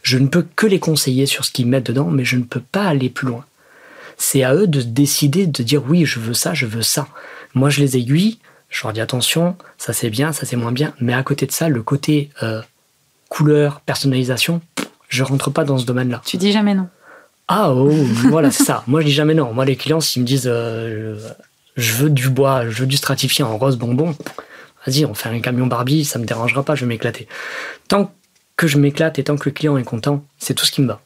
Je 0.03 0.17
ne 0.17 0.27
peux 0.27 0.45
que 0.55 0.67
les 0.67 0.79
conseiller 0.79 1.25
sur 1.25 1.43
ce 1.43 1.51
qu'ils 1.51 1.67
mettent 1.67 1.87
dedans, 1.87 2.09
mais 2.09 2.23
je 2.23 2.37
ne 2.37 2.43
peux 2.43 2.61
pas 2.61 2.83
aller 2.83 3.09
plus 3.09 3.27
loin. 3.27 3.43
C'est 4.17 4.43
à 4.43 4.55
eux 4.55 4.67
de 4.67 4.81
décider 4.81 5.47
de 5.47 5.63
dire 5.63 5.83
oui 5.85 6.05
je 6.05 6.19
veux 6.19 6.33
ça, 6.33 6.53
je 6.53 6.65
veux 6.65 6.81
ça. 6.81 7.09
Moi 7.57 7.69
je 7.71 7.81
les 7.81 7.97
aiguille, 7.97 8.37
je 8.69 8.83
leur 8.83 8.93
dis 8.93 9.01
attention, 9.01 9.57
ça 9.77 9.91
c'est 9.91 10.09
bien, 10.11 10.31
ça 10.31 10.45
c'est 10.45 10.55
moins 10.55 10.71
bien, 10.71 10.93
mais 11.01 11.13
à 11.13 11.23
côté 11.23 11.47
de 11.47 11.51
ça 11.51 11.69
le 11.69 11.81
côté 11.81 12.29
euh, 12.43 12.61
couleur, 13.29 13.81
personnalisation, 13.81 14.61
je 15.09 15.23
rentre 15.23 15.49
pas 15.49 15.63
dans 15.63 15.77
ce 15.77 15.85
domaine-là. 15.85 16.21
Tu 16.23 16.37
dis 16.37 16.51
jamais 16.51 16.75
non. 16.75 16.87
Ah 17.47 17.71
oh, 17.73 17.89
voilà, 18.29 18.51
c'est 18.51 18.63
ça. 18.63 18.83
Moi, 18.87 19.01
je 19.01 19.07
dis 19.07 19.13
jamais 19.13 19.33
non. 19.33 19.53
Moi, 19.53 19.65
les 19.65 19.75
clients, 19.75 20.01
s'ils 20.01 20.21
me 20.21 20.27
disent 20.27 20.49
euh, 20.51 21.17
je 21.77 21.93
veux 21.93 22.09
du 22.09 22.29
bois, 22.29 22.69
je 22.69 22.81
veux 22.81 22.87
du 22.87 22.97
stratifié 22.97 23.43
en 23.43 23.57
rose 23.57 23.77
bonbon, 23.77 24.15
vas-y, 24.85 25.05
on 25.05 25.13
fait 25.13 25.29
un 25.29 25.39
camion 25.39 25.65
Barbie, 25.65 26.05
ça 26.05 26.19
me 26.19 26.25
dérangera 26.25 26.63
pas, 26.63 26.75
je 26.75 26.81
vais 26.81 26.87
m'éclater. 26.87 27.27
Tant 27.87 28.13
que 28.55 28.67
je 28.67 28.77
m'éclate 28.77 29.17
et 29.17 29.23
tant 29.23 29.35
que 29.35 29.49
le 29.49 29.53
client 29.53 29.77
est 29.77 29.83
content, 29.83 30.23
c'est 30.37 30.53
tout 30.53 30.65
ce 30.65 30.71
qui 30.71 30.81
me 30.81 30.87
va. 30.87 31.01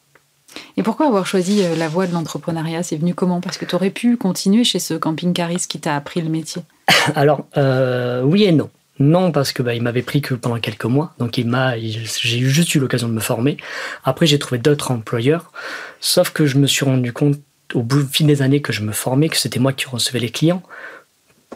Et 0.77 0.83
pourquoi 0.83 1.07
avoir 1.07 1.25
choisi 1.25 1.63
euh, 1.63 1.75
la 1.75 1.87
voie 1.87 2.07
de 2.07 2.13
l'entrepreneuriat? 2.13 2.83
C'est 2.83 2.97
venu 2.97 3.13
comment? 3.13 3.41
Parce 3.41 3.57
que 3.57 3.65
tu 3.65 3.75
aurais 3.75 3.89
pu 3.89 4.17
continuer 4.17 4.63
chez 4.63 4.79
ce 4.79 4.93
camping-cariste 4.93 5.69
qui 5.69 5.79
t'a 5.79 5.95
appris 5.95 6.21
le 6.21 6.29
métier. 6.29 6.63
Alors, 7.15 7.45
euh, 7.57 8.21
oui 8.23 8.43
et 8.43 8.51
non. 8.51 8.69
Non, 8.99 9.31
parce 9.31 9.51
que 9.51 9.63
bah, 9.63 9.73
il 9.73 9.81
m'avait 9.81 10.03
pris 10.03 10.21
que 10.21 10.35
pendant 10.35 10.59
quelques 10.59 10.85
mois, 10.85 11.13
donc 11.17 11.37
il 11.39 11.47
m'a, 11.47 11.75
j'ai 11.77 12.39
juste 12.39 12.75
eu 12.75 12.79
l'occasion 12.79 13.07
de 13.07 13.13
me 13.13 13.19
former. 13.19 13.57
Après, 14.03 14.27
j'ai 14.27 14.37
trouvé 14.37 14.59
d'autres 14.59 14.91
employeurs, 14.91 15.51
sauf 15.99 16.29
que 16.29 16.45
je 16.45 16.57
me 16.57 16.67
suis 16.67 16.85
rendu 16.85 17.11
compte 17.11 17.39
au 17.73 17.81
bout 17.81 18.05
fin 18.13 18.25
des 18.25 18.43
années 18.43 18.61
que 18.61 18.71
je 18.71 18.81
me 18.81 18.91
formais, 18.91 19.29
que 19.29 19.37
c'était 19.37 19.59
moi 19.59 19.73
qui 19.73 19.87
recevais 19.87 20.19
les 20.19 20.29
clients, 20.29 20.61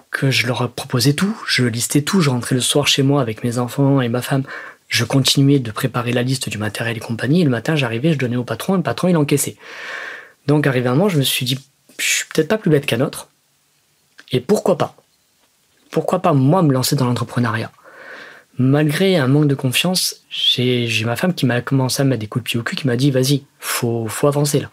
que 0.10 0.32
je 0.32 0.48
leur 0.48 0.72
proposais 0.72 1.14
tout, 1.14 1.36
je 1.46 1.66
listais 1.66 2.02
tout, 2.02 2.22
je 2.22 2.32
rentrais 2.32 2.56
le 2.56 2.62
soir 2.62 2.88
chez 2.88 3.04
moi 3.04 3.22
avec 3.22 3.44
mes 3.44 3.60
enfants 3.60 4.02
et 4.02 4.10
ma 4.10 4.24
femme, 4.24 4.44
je 4.88 5.04
continuais 5.04 5.60
de 5.60 5.72
préparer 5.72 6.14
la 6.14 6.24
liste 6.24 6.50
du 6.50 6.58
matériel 6.58 6.98
et 6.98 7.00
compagnie, 7.00 7.42
et 7.42 7.46
le 7.46 7.50
matin 7.50 7.76
j'arrivais, 7.76 8.14
je 8.14 8.18
donnais 8.18 8.36
au 8.36 8.44
patron, 8.44 8.76
et 8.76 8.78
le 8.78 8.84
patron 8.84 9.08
il 9.08 9.18
encaissait. 9.18 9.58
Donc 10.48 10.68
arrivé 10.68 10.88
un 10.90 10.96
moment, 10.96 11.10
je 11.10 11.18
me 11.18 11.24
suis 11.24 11.46
dit, 11.46 11.60
je 11.98 12.06
suis 12.06 12.26
peut-être 12.34 12.48
pas 12.48 12.58
plus 12.58 12.70
bête 12.70 12.86
qu'un 12.86 13.02
autre, 13.02 13.30
et 14.32 14.40
pourquoi 14.40 14.78
pas? 14.78 14.96
Pourquoi 15.92 16.20
pas 16.20 16.34
moi 16.34 16.62
me 16.62 16.74
lancer 16.74 16.96
dans 16.96 17.06
l'entrepreneuriat? 17.06 17.72
Malgré 18.58 19.18
un 19.18 19.28
manque 19.28 19.48
de 19.48 19.56
confiance, 19.56 20.22
j'ai 20.30 21.04
ma 21.06 21.18
femme 21.18 21.34
qui 21.34 21.46
m'a 21.46 21.62
commencé 21.62 22.02
à 22.02 22.06
mettre 22.06 22.22
des 22.22 22.28
coups 22.28 22.44
de 22.44 22.50
pied 22.50 22.60
au 22.60 22.64
cul, 22.64 22.76
qui 22.76 22.88
m'a 22.88 22.96
dit, 22.96 23.12
vas-y, 23.12 23.44
faut, 23.60 24.08
faut 24.08 24.28
avancer 24.28 24.62
là. 24.62 24.72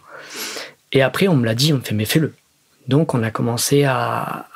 Et 0.93 1.01
après, 1.01 1.27
on 1.27 1.35
me 1.35 1.45
l'a 1.45 1.53
dit, 1.53 1.73
on 1.73 1.77
me 1.77 1.81
fait, 1.81 1.93
mais 1.93 2.05
fais-le. 2.05 2.33
Donc, 2.87 3.13
on 3.13 3.23
a 3.23 3.31
commencé 3.31 3.83
à, 3.83 4.47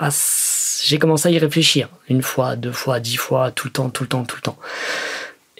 j'ai 0.83 0.97
commencé 0.99 1.27
à 1.27 1.31
y 1.31 1.39
réfléchir. 1.39 1.89
Une 2.09 2.21
fois, 2.21 2.55
deux 2.55 2.71
fois, 2.71 2.99
dix 2.99 3.17
fois, 3.17 3.51
tout 3.51 3.67
le 3.67 3.73
temps, 3.73 3.89
tout 3.89 4.03
le 4.03 4.09
temps, 4.09 4.23
tout 4.23 4.37
le 4.37 4.41
temps. 4.41 4.57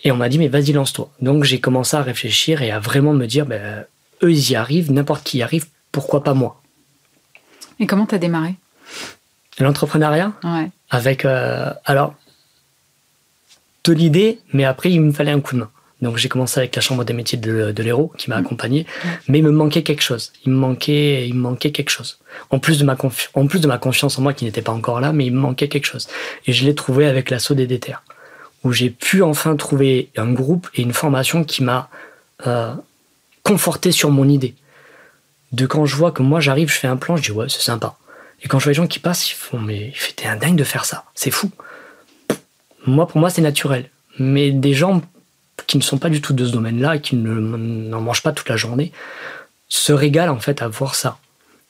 Et 0.08 0.12
on 0.12 0.16
m'a 0.16 0.30
dit, 0.30 0.40
mais 0.40 0.48
vas-y, 0.48 0.72
lance-toi. 0.72 1.12
Donc, 1.20 1.44
j'ai 1.44 1.60
commencé 1.60 1.98
à 1.98 2.02
réfléchir 2.02 2.62
et 2.62 2.72
à 2.72 2.80
vraiment 2.80 3.12
me 3.12 3.26
dire, 3.26 3.46
ben, 3.46 3.84
eux, 4.24 4.32
ils 4.32 4.52
y 4.52 4.56
arrivent, 4.56 4.90
n'importe 4.90 5.26
qui 5.26 5.40
y 5.40 5.44
arrive, 5.44 5.66
pourquoi 5.92 6.24
pas 6.24 6.34
moi? 6.34 6.62
Et 7.82 7.88
comment 7.88 8.06
t'as 8.06 8.18
démarré? 8.18 8.56
L'entrepreneuriat? 9.60 10.32
Ouais. 10.46 10.70
Avec, 10.92 11.26
euh, 11.26 11.74
alors, 11.84 12.16
de 13.84 13.92
l'idée, 13.92 14.40
mais 14.54 14.64
après, 14.64 14.94
il 14.94 15.02
me 15.02 15.12
fallait 15.12 15.32
un 15.32 15.42
coup 15.42 15.56
de 15.56 15.60
main. 15.60 15.72
Donc 16.00 16.16
j'ai 16.16 16.30
commencé 16.30 16.58
avec 16.60 16.74
la 16.76 16.82
chambre 16.82 17.04
des 17.04 17.14
métiers 17.14 17.38
de, 17.38 17.74
de 17.74 17.84
l'Hérault 17.84 18.14
qui 18.18 18.30
m'a 18.30 18.38
mmh. 18.38 18.46
accompagné, 18.46 18.86
mais 19.28 19.40
il 19.40 19.44
me 19.44 19.52
manquait 19.52 19.82
quelque 19.82 20.04
chose. 20.04 20.32
Il 20.46 20.52
me 20.52 20.58
manquait, 20.58 21.28
il 21.28 21.34
me 21.34 21.42
manquait 21.42 21.72
quelque 21.72 21.90
chose. 21.90 22.20
En 22.52 22.60
plus 22.60 22.78
de 22.78 22.86
ma 22.86 22.96
en 23.34 23.48
plus 23.48 23.60
de 23.60 23.68
ma 23.68 23.80
confiance 23.80 24.20
en 24.20 24.22
moi 24.22 24.34
qui 24.34 24.46
n'était 24.46 24.62
pas 24.62 24.72
encore 24.72 25.02
là, 25.02 25.12
mais 25.12 25.26
il 25.26 25.34
me 25.34 25.40
manquait 25.40 25.68
quelque 25.68 25.88
chose. 25.88 26.08
Et 26.46 26.54
je 26.54 26.66
l'ai 26.66 26.76
trouvé 26.76 27.08
avec 27.08 27.32
l'assaut 27.32 27.56
des 27.56 27.66
déterres, 27.66 28.04
où 28.64 28.72
j'ai 28.72 28.90
pu 28.90 29.22
enfin 29.24 29.56
trouver 29.56 30.10
un 30.18 30.32
groupe 30.32 30.68
et 30.76 30.82
une 30.82 30.94
formation 30.94 31.44
qui 31.44 31.64
m'a 31.64 31.90
euh, 32.46 32.74
conforté 33.44 33.92
sur 33.92 34.12
mon 34.12 34.28
idée. 34.28 34.56
De 35.52 35.66
quand 35.66 35.86
je 35.86 35.96
vois 35.96 36.12
que 36.12 36.22
moi 36.22 36.40
j'arrive, 36.40 36.70
je 36.70 36.78
fais 36.78 36.88
un 36.88 36.98
plan, 36.98 37.16
je 37.16 37.24
dis 37.24 37.32
ouais 37.32 37.48
c'est 37.50 37.62
sympa. 37.62 37.96
Et 38.42 38.48
quand 38.48 38.60
je 38.60 38.66
vois 38.66 38.72
les 38.72 38.76
gens 38.78 38.88
qui 38.88 39.00
passent, 39.00 39.32
ils 39.32 39.36
font 39.36 39.60
mais 39.60 39.94
t'es 40.16 40.28
un 40.28 40.36
dingue 40.36 40.58
de 40.58 40.64
faire 40.64 40.86
ça, 40.86 41.06
c'est 41.16 41.32
fou. 41.32 41.50
Moi 42.86 43.08
pour 43.08 43.20
moi 43.20 43.30
c'est 43.30 43.42
naturel. 43.42 43.90
Mais 44.20 44.52
des 44.52 44.74
gens 44.74 45.02
qui 45.68 45.78
ne 45.78 45.84
sont 45.84 45.98
pas 45.98 46.10
du 46.10 46.22
tout 46.22 46.34
de 46.34 46.46
ce 46.46 46.52
domaine-là 46.52 46.98
qui 46.98 47.16
n'en 47.16 48.02
mangent 48.02 48.24
pas 48.24 48.32
toute 48.32 48.50
la 48.50 48.58
journée, 48.58 48.92
se 49.70 49.94
régalent 49.94 50.34
en 50.34 50.40
fait 50.40 50.62
à 50.62 50.68
voir 50.68 50.96
ça. 50.96 51.18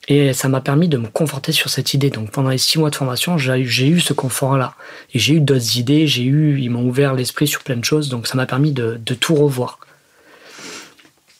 Et 0.08 0.32
ça 0.32 0.48
m'a 0.48 0.60
permis 0.60 0.88
de 0.88 0.96
me 0.96 1.08
conforter 1.08 1.52
sur 1.52 1.70
cette 1.70 1.94
idée. 1.94 2.10
Donc 2.10 2.30
pendant 2.30 2.48
les 2.48 2.58
six 2.58 2.78
mois 2.78 2.90
de 2.90 2.96
formation, 2.96 3.36
j'ai 3.38 3.88
eu 3.88 4.00
ce 4.00 4.12
confort-là. 4.12 4.74
Et 5.12 5.18
j'ai 5.18 5.34
eu 5.34 5.40
d'autres 5.40 5.76
idées, 5.76 6.06
j'ai 6.06 6.24
eu, 6.24 6.58
ils 6.60 6.70
m'ont 6.70 6.84
ouvert 6.84 7.14
l'esprit 7.14 7.46
sur 7.46 7.62
plein 7.62 7.76
de 7.76 7.84
choses. 7.84 8.08
Donc 8.08 8.26
ça 8.26 8.34
m'a 8.34 8.46
permis 8.46 8.72
de, 8.72 8.98
de, 9.04 9.14
tout 9.14 9.34
revoir. 9.34 9.78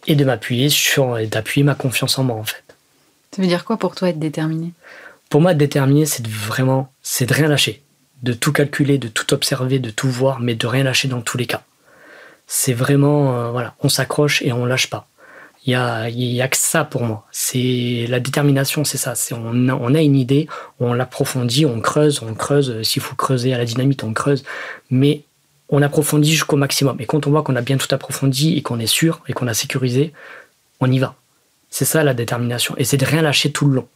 Et 0.06 0.14
de 0.14 0.24
m'appuyer 0.24 0.68
sur, 0.68 1.18
et 1.18 1.26
d'appuyer 1.26 1.64
ma 1.64 1.74
confiance 1.74 2.18
en 2.18 2.24
moi 2.24 2.36
en 2.36 2.44
fait. 2.44 2.62
Ça 3.34 3.42
veut 3.42 3.48
dire 3.48 3.64
quoi 3.64 3.78
pour 3.78 3.94
toi 3.94 4.10
être 4.10 4.18
déterminé? 4.18 4.72
Pour 5.30 5.40
moi, 5.40 5.52
être 5.52 5.58
déterminé, 5.58 6.06
c'est 6.06 6.22
de 6.22 6.28
vraiment, 6.28 6.92
c'est 7.02 7.26
de 7.26 7.34
rien 7.34 7.48
lâcher. 7.48 7.82
De 8.22 8.32
tout 8.32 8.52
calculer, 8.52 8.98
de 8.98 9.08
tout 9.08 9.34
observer, 9.34 9.78
de 9.78 9.90
tout 9.90 10.08
voir, 10.08 10.40
mais 10.40 10.54
de 10.54 10.66
rien 10.66 10.84
lâcher 10.84 11.08
dans 11.08 11.20
tous 11.20 11.36
les 11.36 11.46
cas 11.46 11.62
c'est 12.48 12.72
vraiment, 12.72 13.38
euh, 13.38 13.50
voilà, 13.50 13.74
on 13.80 13.88
s'accroche 13.88 14.42
et 14.42 14.52
on 14.52 14.64
lâche 14.64 14.90
pas. 14.90 15.06
Il 15.66 15.72
y 15.72 15.74
a, 15.74 16.08
y 16.08 16.40
a 16.40 16.48
que 16.48 16.56
ça 16.56 16.84
pour 16.84 17.02
moi. 17.02 17.26
C'est 17.30 18.06
la 18.08 18.20
détermination, 18.20 18.84
c'est 18.84 18.96
ça. 18.96 19.14
C'est 19.14 19.34
on 19.34 19.68
a, 19.68 19.74
on 19.74 19.94
a 19.94 20.00
une 20.00 20.16
idée, 20.16 20.48
on 20.80 20.94
l'approfondit, 20.94 21.66
on 21.66 21.80
creuse, 21.80 22.22
on 22.22 22.34
creuse. 22.34 22.82
S'il 22.82 23.02
faut 23.02 23.16
creuser 23.16 23.52
à 23.52 23.58
la 23.58 23.64
dynamite, 23.64 24.02
on 24.04 24.14
creuse. 24.14 24.44
Mais 24.90 25.22
on 25.68 25.82
approfondit 25.82 26.30
jusqu'au 26.30 26.56
maximum. 26.56 26.96
Et 27.00 27.06
quand 27.06 27.26
on 27.26 27.30
voit 27.30 27.42
qu'on 27.42 27.56
a 27.56 27.60
bien 27.60 27.76
tout 27.76 27.92
approfondi 27.94 28.56
et 28.56 28.62
qu'on 28.62 28.78
est 28.78 28.86
sûr 28.86 29.20
et 29.28 29.34
qu'on 29.34 29.46
a 29.46 29.54
sécurisé, 29.54 30.12
on 30.80 30.90
y 30.90 30.98
va. 30.98 31.14
C'est 31.68 31.84
ça 31.84 32.02
la 32.02 32.14
détermination. 32.14 32.74
Et 32.78 32.84
c'est 32.84 32.96
de 32.96 33.04
rien 33.04 33.20
lâcher 33.20 33.52
tout 33.52 33.66
le 33.66 33.74
long. 33.74 33.88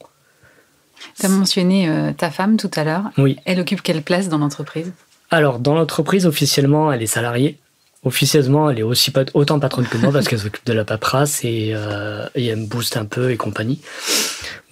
Tu 1.19 1.26
as 1.26 1.28
mentionné 1.31 1.88
euh, 1.88 2.12
ta 2.12 2.31
femme 2.31 2.59
tout 2.59 2.71
à 2.76 2.85
l'heure. 2.85 3.04
Oui. 3.16 3.38
Elle 3.45 3.61
occupe 3.61 3.83
quelle 3.83 4.02
place 4.02 4.28
dans 4.28 4.38
l'entreprise? 4.38 4.92
Alors, 5.31 5.59
dans 5.59 5.75
l'entreprise, 5.75 6.26
officiellement, 6.26 6.92
elle 6.92 7.02
est 7.02 7.07
salariée 7.07 7.59
officieusement, 8.04 8.68
elle 8.68 8.80
est 8.80 8.85
aussi 8.85 9.11
pas, 9.11 9.25
autant 9.35 9.59
patronne 9.61 9.87
que 9.87 9.97
moi 9.97 10.12
parce 10.12 10.26
qu'elle 10.26 10.40
s'occupe 10.40 10.66
de 10.66 10.73
la 10.73 10.85
paperasse 10.85 11.44
et, 11.44 11.73
euh, 11.75 12.26
et, 12.35 12.47
elle 12.47 12.61
me 12.61 12.66
booste 12.66 12.97
un 12.97 13.04
peu 13.04 13.30
et 13.30 13.37
compagnie. 13.37 13.80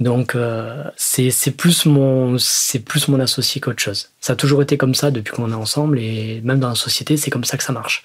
Donc 0.00 0.34
euh, 0.34 0.84
c'est 0.96 1.56
plus 1.56 1.86
mon 1.86 2.38
c'est 2.38 2.80
plus 2.80 3.08
mon 3.08 3.20
associé 3.20 3.60
qu'autre 3.60 3.80
chose. 3.80 4.10
Ça 4.20 4.32
a 4.32 4.36
toujours 4.36 4.62
été 4.62 4.76
comme 4.76 4.94
ça 4.94 5.10
depuis 5.10 5.32
qu'on 5.32 5.50
est 5.50 5.54
ensemble 5.54 5.98
et 5.98 6.40
même 6.42 6.58
dans 6.58 6.70
la 6.70 6.74
société 6.74 7.16
c'est 7.16 7.30
comme 7.30 7.44
ça 7.44 7.56
que 7.56 7.62
ça 7.62 7.72
marche. 7.72 8.04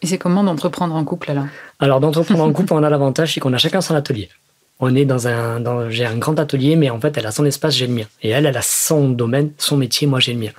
Et 0.00 0.06
c'est 0.06 0.18
comment 0.18 0.44
d'entreprendre 0.44 0.94
en 0.94 1.04
couple 1.04 1.30
alors? 1.30 1.46
Alors 1.80 2.00
d'entreprendre 2.00 2.44
en 2.44 2.52
couple 2.54 2.72
on 2.72 2.82
a 2.82 2.90
l'avantage 2.90 3.34
c'est 3.34 3.40
qu'on 3.40 3.52
a 3.52 3.58
chacun 3.58 3.80
son 3.80 3.94
atelier. 3.94 4.30
On 4.80 4.94
est 4.94 5.04
dans 5.04 5.26
un 5.26 5.60
dans, 5.60 5.90
j'ai 5.90 6.06
un 6.06 6.16
grand 6.16 6.38
atelier 6.38 6.76
mais 6.76 6.88
en 6.88 7.00
fait 7.00 7.18
elle 7.18 7.26
a 7.26 7.32
son 7.32 7.44
espace 7.44 7.74
j'ai 7.74 7.88
le 7.88 7.92
mien 7.92 8.06
et 8.22 8.30
elle 8.30 8.46
elle 8.46 8.56
a 8.56 8.62
son 8.62 9.10
domaine 9.10 9.50
son 9.58 9.76
métier 9.76 10.06
moi 10.06 10.20
j'ai 10.20 10.32
le 10.32 10.38
mien. 10.38 10.52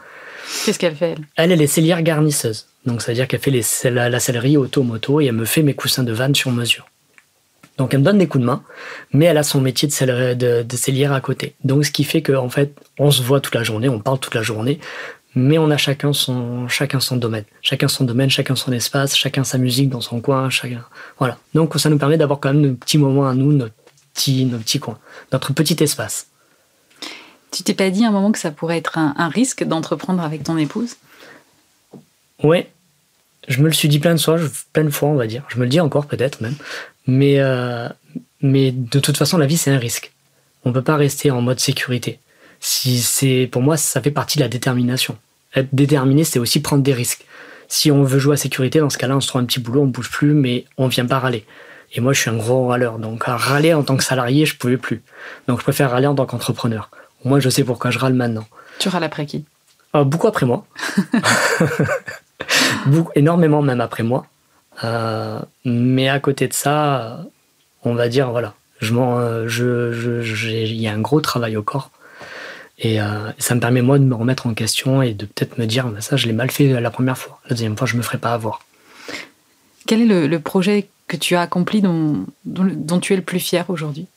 Qu'est-ce 0.66 0.78
qu'elle 0.78 0.96
fait 0.96 1.12
elle? 1.12 1.24
Elle 1.38 1.52
elle 1.54 1.62
est 1.62 1.68
cellière 1.68 2.04
garnisseuse. 2.04 2.69
Donc, 2.86 3.02
ça 3.02 3.12
veut 3.12 3.16
dire 3.16 3.28
qu'elle 3.28 3.40
fait 3.40 3.90
la, 3.90 4.10
la 4.10 4.20
sellerie 4.20 4.58
auto-moto 4.58 5.22
et 5.22 5.26
elle 5.26 5.34
me 5.34 5.46
fait 5.46 5.64
mes 5.64 5.74
coussins 5.74 6.04
de 6.04 6.14
vanne 6.14 6.36
sur 6.36 6.52
mesure. 6.52 6.88
Donc, 7.80 7.94
elle 7.94 8.02
me 8.02 8.06
donne 8.06 8.18
des 8.18 8.28
coups 8.28 8.42
de 8.42 8.46
main, 8.46 8.62
mais 9.14 9.26
elle 9.26 9.38
a 9.38 9.44
son 9.44 9.62
métier 9.62 9.88
de, 9.88 10.66
sellerie, 10.76 11.06
à 11.06 11.22
côté. 11.22 11.56
Donc, 11.64 11.86
ce 11.86 11.92
qui 11.92 12.04
fait 12.04 12.22
qu'en 12.22 12.50
fait, 12.50 12.74
on 13.00 13.10
se 13.10 13.22
voit 13.22 13.40
toute 13.40 13.56
la 13.56 13.64
journée, 13.64 13.88
on 13.88 14.00
parle 14.00 14.20
toute 14.20 14.36
la 14.36 14.42
journée, 14.42 14.80
mais 15.34 15.58
on 15.58 15.70
a 15.72 15.78
chacun 15.78 16.12
son, 16.12 16.68
chacun 16.68 17.00
son 17.00 17.16
domaine. 17.16 17.46
Chacun 17.62 17.88
son 17.88 18.04
domaine, 18.04 18.30
chacun 18.30 18.56
son 18.56 18.74
espace, 18.74 19.16
chacun 19.16 19.46
sa 19.46 19.58
musique 19.58 19.90
dans 19.90 20.02
son 20.02 20.20
coin, 20.20 20.50
chacun. 20.50 20.84
Voilà. 21.20 21.38
Donc, 21.54 21.74
ça 21.80 21.90
nous 21.90 21.98
permet 21.98 22.18
d'avoir 22.18 22.42
quand 22.42 22.54
même 22.54 22.62
nos 22.62 22.74
petits 22.74 22.98
moments 22.98 23.30
à 23.30 23.34
nous, 23.34 23.54
nos 23.54 23.70
petits 24.14 24.80
coins, 24.82 25.00
notre 25.32 25.54
petit 25.54 25.82
espace. 25.82 26.28
Tu 27.52 27.64
t'es 27.64 27.74
pas 27.74 27.90
dit 27.90 28.04
un 28.04 28.12
moment 28.12 28.34
que 28.34 28.40
ça 28.40 28.52
pourrait 28.52 28.78
être 28.78 28.98
un 28.98 29.30
risque 29.30 29.64
d'entreprendre 29.64 30.22
avec 30.22 30.44
ton 30.44 30.58
épouse? 30.58 30.98
Ouais, 32.44 32.70
je 33.48 33.62
me 33.62 33.68
le 33.68 33.74
suis 33.74 33.90
dit 33.90 34.00
plein 34.00 34.16
de 34.16 34.20
fois, 34.20 34.38
plein 34.74 34.84
de 34.84 34.90
fois, 34.90 35.10
on 35.10 35.16
va 35.16 35.28
dire. 35.28 35.44
Je 35.50 35.58
me 35.58 35.64
le 35.64 35.70
dis 35.70 35.80
encore 35.80 36.06
peut-être 36.06 36.42
même. 36.42 36.56
Mais, 37.08 37.40
euh, 37.40 37.90
mais 38.42 38.72
de 38.72 39.00
toute 39.00 39.18
façon, 39.18 39.38
la 39.38 39.46
vie, 39.46 39.58
c'est 39.58 39.72
un 39.72 39.78
risque. 39.78 40.12
On 40.66 40.72
peut 40.72 40.82
pas 40.82 40.96
rester 40.96 41.32
en 41.32 41.42
mode 41.42 41.60
sécurité. 41.60 42.20
Si 42.60 43.00
c'est, 43.00 43.48
pour 43.52 43.62
moi, 43.62 43.78
ça 43.78 44.02
fait 44.02 44.12
partie 44.12 44.38
de 44.38 44.44
la 44.44 44.50
détermination. 44.50 45.18
Être 45.56 45.70
déterminé, 45.74 46.24
c'est 46.24 46.40
aussi 46.40 46.62
prendre 46.62 46.84
des 46.84 46.94
risques. 46.94 47.26
Si 47.68 47.92
on 47.92 48.04
veut 48.04 48.20
jouer 48.20 48.34
à 48.34 48.38
sécurité, 48.38 48.80
dans 48.80 48.90
ce 48.90 48.98
cas-là, 48.98 49.18
on 49.18 49.22
se 49.22 49.28
trouve 49.28 49.42
un 49.42 49.46
petit 49.46 49.60
boulot, 49.60 49.82
on 49.82 49.88
bouge 49.88 50.10
plus, 50.12 50.34
mais 50.34 50.66
on 50.78 50.88
vient 50.88 51.06
pas 51.06 51.20
râler. 51.20 51.46
Et 51.94 52.02
moi, 52.02 52.14
je 52.14 52.22
suis 52.22 52.30
un 52.30 52.38
gros 52.38 52.68
râleur. 52.68 53.00
Donc, 53.00 53.28
à 53.28 53.36
râler 53.36 53.74
en 53.74 53.84
tant 53.84 53.98
que 53.98 54.04
salarié, 54.04 54.46
je 54.46 54.56
pouvais 54.56 54.78
plus. 54.78 55.02
Donc, 55.48 55.60
je 55.60 55.64
préfère 55.64 55.92
râler 55.92 56.08
en 56.08 56.16
tant 56.16 56.26
qu'entrepreneur. 56.26 56.90
Moi, 57.26 57.40
je 57.40 57.50
sais 57.50 57.64
pourquoi 57.64 57.90
je 57.92 58.00
râle 58.00 58.14
maintenant. 58.14 58.48
Tu 58.80 58.90
râles 58.90 59.04
après 59.04 59.26
qui? 59.26 59.46
Euh, 59.96 60.04
Beaucoup 60.04 60.28
après 60.28 60.46
moi. 60.46 60.66
énormément 63.16 63.62
même 63.62 63.82
après 63.82 64.04
moi. 64.04 64.26
Euh, 64.84 65.40
mais 65.66 66.10
à 66.10 66.20
côté 66.20 66.48
de 66.48 66.54
ça, 66.54 67.26
on 67.84 67.94
va 67.94 68.08
dire, 68.08 68.32
voilà, 68.32 68.54
je 68.80 68.94
je, 69.48 70.22
je, 70.22 70.50
il 70.50 70.82
y 70.82 70.88
a 70.88 70.94
un 70.94 71.02
gros 71.02 71.22
travail 71.22 71.58
au 71.58 71.64
corps. 71.64 71.92
Et 72.82 73.02
euh, 73.02 73.32
ça 73.38 73.56
me 73.56 73.60
permet, 73.60 73.82
moi, 73.82 74.00
de 74.00 74.06
me 74.06 74.16
remettre 74.16 74.48
en 74.48 74.54
question 74.54 75.02
et 75.02 75.14
de 75.14 75.26
peut-être 75.26 75.58
me 75.58 75.66
dire, 75.66 75.88
bah, 75.88 76.00
ça, 76.00 76.16
je 76.16 76.28
l'ai 76.28 76.34
mal 76.34 76.50
fait 76.50 76.80
la 76.80 76.90
première 76.90 77.18
fois. 77.18 77.42
La 77.46 77.52
deuxième 77.52 77.78
fois, 77.78 77.86
je 77.86 77.98
me 77.98 78.02
ferai 78.02 78.18
pas 78.18 78.34
avoir. 78.34 78.62
Quel 79.86 80.02
est 80.02 80.28
le, 80.28 80.40
projet 80.40 80.88
que 81.08 81.18
tu 81.18 81.36
as 81.36 81.42
accompli 81.42 81.82
dont, 81.82 82.26
dont, 82.46 83.00
tu 83.00 83.14
es 83.14 83.16
le 83.18 83.22
plus 83.22 83.40
fier 83.40 83.66
aujourd'hui? 83.70 84.08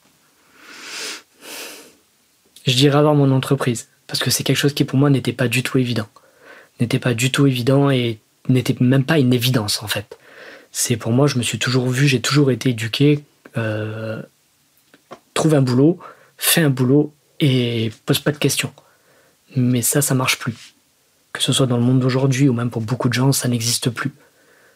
Je 2.65 2.73
dirais 2.73 2.97
avoir 2.97 3.15
mon 3.15 3.31
entreprise. 3.31 3.89
Parce 4.07 4.21
que 4.21 4.29
c'est 4.29 4.43
quelque 4.43 4.57
chose 4.57 4.73
qui, 4.73 4.85
pour 4.85 4.97
moi, 4.97 5.09
n'était 5.09 5.33
pas 5.33 5.49
du 5.49 5.61
tout 5.61 5.77
évident. 5.77 6.07
N'était 6.79 6.99
pas 6.99 7.13
du 7.13 7.31
tout 7.31 7.45
évident 7.47 7.89
et 7.89 8.19
n'était 8.49 8.75
même 8.79 9.03
pas 9.03 9.19
une 9.19 9.33
évidence 9.33 9.83
en 9.83 9.87
fait. 9.87 10.17
C'est 10.71 10.97
pour 10.97 11.11
moi, 11.11 11.27
je 11.27 11.37
me 11.37 11.43
suis 11.43 11.59
toujours 11.59 11.87
vu, 11.87 12.07
j'ai 12.07 12.19
toujours 12.19 12.51
été 12.51 12.69
éduqué, 12.69 13.23
euh, 13.57 14.21
trouve 15.33 15.53
un 15.53 15.61
boulot, 15.61 15.99
fais 16.37 16.61
un 16.61 16.69
boulot 16.69 17.13
et 17.39 17.91
pose 18.05 18.19
pas 18.19 18.31
de 18.31 18.37
questions. 18.37 18.73
Mais 19.55 19.81
ça, 19.81 20.01
ça 20.01 20.15
marche 20.15 20.39
plus. 20.39 20.73
Que 21.31 21.41
ce 21.41 21.53
soit 21.53 21.67
dans 21.67 21.77
le 21.77 21.83
monde 21.83 21.99
d'aujourd'hui 21.99 22.49
ou 22.49 22.53
même 22.53 22.69
pour 22.69 22.81
beaucoup 22.81 23.07
de 23.07 23.13
gens, 23.13 23.31
ça 23.31 23.47
n'existe 23.47 23.89
plus. 23.89 24.11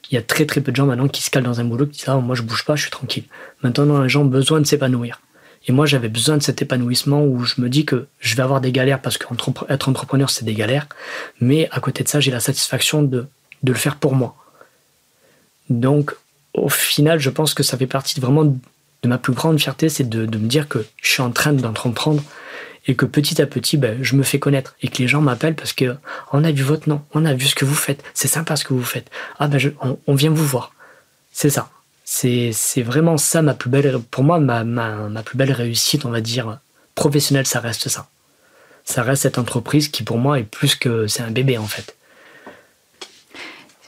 Il 0.10 0.16
y 0.16 0.18
a 0.18 0.22
très 0.22 0.46
très 0.46 0.62
peu 0.62 0.72
de 0.72 0.76
gens 0.76 0.86
maintenant 0.86 1.08
qui 1.08 1.22
se 1.22 1.30
calent 1.30 1.44
dans 1.44 1.60
un 1.60 1.66
boulot 1.66 1.86
qui 1.86 2.00
disent 2.00 2.10
ah, 2.10 2.18
moi 2.18 2.36
je 2.36 2.44
bouge 2.44 2.64
pas, 2.64 2.76
je 2.76 2.84
suis 2.84 2.92
tranquille. 2.92 3.26
Maintenant, 3.64 4.02
les 4.02 4.10
gens 4.10 4.22
ont 4.22 4.26
besoin 4.26 4.62
de 4.62 4.66
s'épanouir. 4.66 5.20
Et 5.68 5.72
moi, 5.72 5.86
j'avais 5.86 6.10
besoin 6.10 6.38
de 6.38 6.44
cet 6.44 6.62
épanouissement 6.62 7.24
où 7.24 7.44
je 7.44 7.60
me 7.60 7.70
dis 7.70 7.86
que 7.86 8.08
je 8.20 8.36
vais 8.36 8.44
avoir 8.44 8.62
des 8.62 8.72
galères 8.72 9.02
parce 9.02 9.18
qu'être 9.18 9.50
entrepreneur, 9.90 10.30
c'est 10.30 10.46
des 10.46 10.54
galères. 10.54 10.88
Mais 11.42 11.68
à 11.72 11.80
côté 11.80 12.04
de 12.04 12.10
ça, 12.10 12.20
j'ai 12.20 12.32
la 12.32 12.40
satisfaction 12.40 13.04
de, 13.04 13.28
de 13.64 13.72
le 13.72 13.78
faire 13.78 13.98
pour 13.98 14.16
moi. 14.16 14.36
Donc, 15.70 16.16
au 16.54 16.70
final, 16.70 17.20
je 17.20 17.30
pense 17.30 17.54
que 17.54 17.64
ça 17.64 17.78
fait 17.78 17.88
partie 17.88 18.20
vraiment 18.20 18.46
de 18.46 19.08
ma 19.08 19.18
plus 19.18 19.34
grande 19.34 19.60
fierté, 19.60 19.90
c'est 19.90 20.08
de, 20.08 20.26
me 20.26 20.48
dire 20.48 20.68
que 20.68 20.86
je 21.02 21.12
suis 21.12 21.22
en 21.22 21.32
train 21.32 21.54
d'entreprendre 21.54 22.24
et 22.88 22.96
que 22.96 23.06
petit 23.06 23.42
à 23.42 23.46
petit, 23.46 23.78
ben, 23.78 23.98
je 24.02 24.16
me 24.16 24.24
fais 24.24 24.40
connaître 24.40 24.76
et 24.82 24.88
que 24.88 24.98
les 25.00 25.08
gens 25.08 25.22
m'appellent 25.22 25.56
parce 25.56 25.74
que 25.74 25.96
on 26.32 26.44
a 26.44 26.52
vu 26.52 26.64
votre 26.64 26.88
nom, 26.90 27.02
on 27.14 27.26
a 27.26 27.34
vu 27.34 27.46
ce 27.46 27.56
que 27.56 27.66
vous 27.66 27.76
faites, 27.76 28.04
c'est 28.14 28.28
sympa 28.28 28.56
ce 28.56 28.64
que 28.64 28.74
vous 28.74 28.84
faites. 28.84 29.10
Ah 29.40 29.48
ben, 29.48 29.60
on, 30.08 30.16
vient 30.16 30.30
vous 30.32 30.46
voir. 30.46 30.74
C'est 31.32 31.50
ça. 31.50 31.70
C'est 32.10 32.84
vraiment 32.84 33.18
ça 33.18 33.42
ma 33.42 33.54
plus 33.54 33.70
belle, 33.70 34.00
pour 34.00 34.24
moi, 34.24 34.40
ma, 34.40 34.64
ma, 34.64 35.24
plus 35.24 35.38
belle 35.38 35.52
réussite, 35.52 36.06
on 36.06 36.10
va 36.10 36.22
dire, 36.22 36.58
professionnelle, 36.96 37.46
ça 37.46 37.60
reste 37.60 37.90
ça. 37.90 38.08
Ça 38.86 39.04
reste 39.04 39.24
cette 39.24 39.38
entreprise 39.38 39.90
qui, 39.90 40.04
pour 40.04 40.18
moi, 40.18 40.40
est 40.40 40.44
plus 40.44 40.76
que 40.76 41.08
c'est 41.08 41.22
un 41.22 41.32
bébé, 41.32 41.58
en 41.58 41.68
fait. 41.68 41.98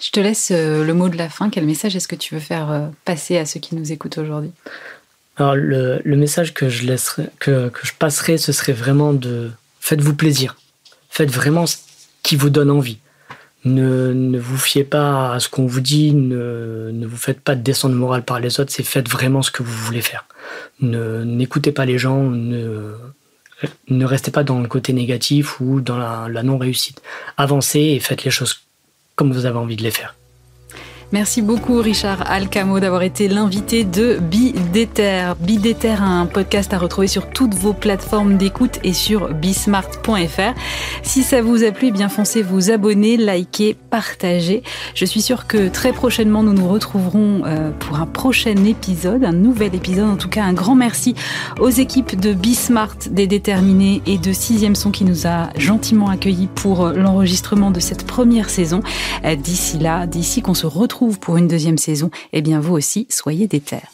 Je 0.02 0.12
te 0.12 0.20
laisse 0.20 0.52
euh, 0.52 0.84
le 0.84 0.94
mot 0.94 1.08
de 1.08 1.16
la 1.16 1.30
fin. 1.30 1.50
Quel 1.50 1.66
message 1.66 1.96
est-ce 1.96 2.10
que 2.10 2.16
tu 2.16 2.34
veux 2.34 2.42
faire 2.42 2.70
euh, 2.70 2.88
passer 3.06 3.38
à 3.38 3.46
ceux 3.46 3.62
qui 3.62 3.76
nous 3.76 3.94
écoutent 3.94 4.18
aujourd'hui? 4.18 4.52
Alors, 5.38 5.56
le, 5.56 6.02
message 6.04 6.54
que 6.54 6.68
je, 6.68 6.86
laisserai, 6.86 7.28
que, 7.40 7.70
que 7.70 7.88
je 7.88 7.94
passerai, 7.98 8.38
ce 8.38 8.52
serait 8.52 8.74
vraiment 8.74 9.14
de 9.14 9.50
faites-vous 9.80 10.16
plaisir. 10.16 10.58
Faites 11.10 11.32
vraiment 11.32 11.66
ce 11.66 11.78
qui 12.22 12.36
vous 12.36 12.50
donne 12.50 12.70
envie. 12.70 12.98
Ne, 13.66 14.14
ne, 14.14 14.40
vous 14.40 14.58
fiez 14.58 14.86
pas 14.86 15.34
à 15.34 15.40
ce 15.40 15.50
qu'on 15.50 15.66
vous 15.66 15.82
dit, 15.82 16.14
ne, 16.14 16.92
ne, 16.94 17.06
vous 17.06 17.18
faites 17.18 17.42
pas 17.42 17.56
de 17.56 17.62
descente 17.62 17.92
morale 17.94 18.24
par 18.24 18.40
les 18.40 18.60
autres, 18.60 18.72
c'est 18.72 18.84
faites 18.84 19.10
vraiment 19.10 19.42
ce 19.42 19.52
que 19.52 19.64
vous 19.64 19.74
voulez 19.86 20.02
faire. 20.02 20.26
N'écoutez 20.82 21.74
pas 21.74 21.86
les 21.86 21.98
gens, 21.98 22.24
ne, 22.24 22.94
ne 23.90 24.06
restez 24.06 24.32
pas 24.32 24.44
dans 24.44 24.62
le 24.62 24.68
côté 24.68 24.94
négatif 24.94 25.60
ou 25.60 25.82
dans 25.82 25.98
la, 25.98 26.28
la 26.30 26.44
non-réussite. 26.44 27.02
Avancez 27.36 27.80
et 27.80 28.00
faites 28.00 28.24
les 28.24 28.32
choses 28.32 28.62
comme 29.16 29.34
vous 29.34 29.46
avez 29.46 29.58
envie 29.58 29.76
de 29.76 29.84
les 29.84 29.92
faire. 29.92 30.16
Merci 31.12 31.42
beaucoup 31.42 31.78
Richard 31.82 32.30
Alcamo 32.30 32.80
d'avoir 32.80 33.02
été 33.02 33.28
l'invité 33.28 33.84
de 33.84 34.20
Bidéter. 34.20 35.34
Bidéter, 35.40 35.96
un 36.00 36.28
podcast 36.28 36.72
à 36.72 36.78
retrouver 36.78 37.08
sur 37.08 37.32
toutes 37.32 37.56
vos 37.56 37.74
plateformes 37.74 38.38
d'écoute 38.38 38.78
et 38.84 38.94
sur 38.94 39.34
bismart.fr. 39.34 40.54
Si 41.02 41.24
ça 41.24 41.42
vous 41.42 41.64
a 41.64 41.72
plu, 41.72 41.88
eh 41.88 41.92
bien 41.92 42.10
foncez 42.10 42.44
vous 42.44 42.70
abonner, 42.70 43.18
liker, 43.18 43.76
partager. 43.90 44.62
Je 44.94 45.04
suis 45.04 45.24
sûre 45.24 45.48
que 45.48 45.68
très 45.68 45.94
prochainement 45.94 46.44
nous 46.44 46.54
nous 46.54 46.68
retrouverons 46.68 47.42
euh, 47.44 47.72
pour 47.72 48.00
un 48.00 48.06
prochain 48.06 48.64
épisode, 48.66 49.24
un 49.24 49.34
nouvel 49.34 49.74
épisode. 49.74 50.12
En 50.12 50.18
tout 50.18 50.30
cas, 50.30 50.44
un 50.44 50.54
grand 50.54 50.76
merci 50.76 51.16
aux 51.60 51.70
équipes 51.70 52.20
de 52.20 52.34
Bismart, 52.34 52.98
des 53.10 53.26
déterminés 53.26 54.04
et 54.06 54.20
de 54.20 54.32
Sixième 54.32 54.76
Son 54.76 54.92
qui 54.92 55.06
nous 55.06 55.26
a 55.26 55.50
gentiment 55.56 56.10
accueillis 56.10 56.50
pour 56.54 56.86
euh, 56.86 56.94
l'enregistrement 56.94 57.72
de 57.72 57.80
cette 57.80 58.06
première 58.06 58.52
saison. 58.52 58.82
Euh, 59.26 59.36
d'ici 59.36 59.80
là, 59.80 60.06
d'ici 60.06 60.44
qu'on 60.44 60.54
se 60.54 60.68
pour 61.08 61.38
une 61.38 61.48
deuxième 61.48 61.78
saison, 61.78 62.12
eh 62.34 62.42
bien 62.42 62.60
vous 62.60 62.74
aussi, 62.76 63.08
soyez 63.10 63.48
des 63.48 63.62
terres. 63.62 63.92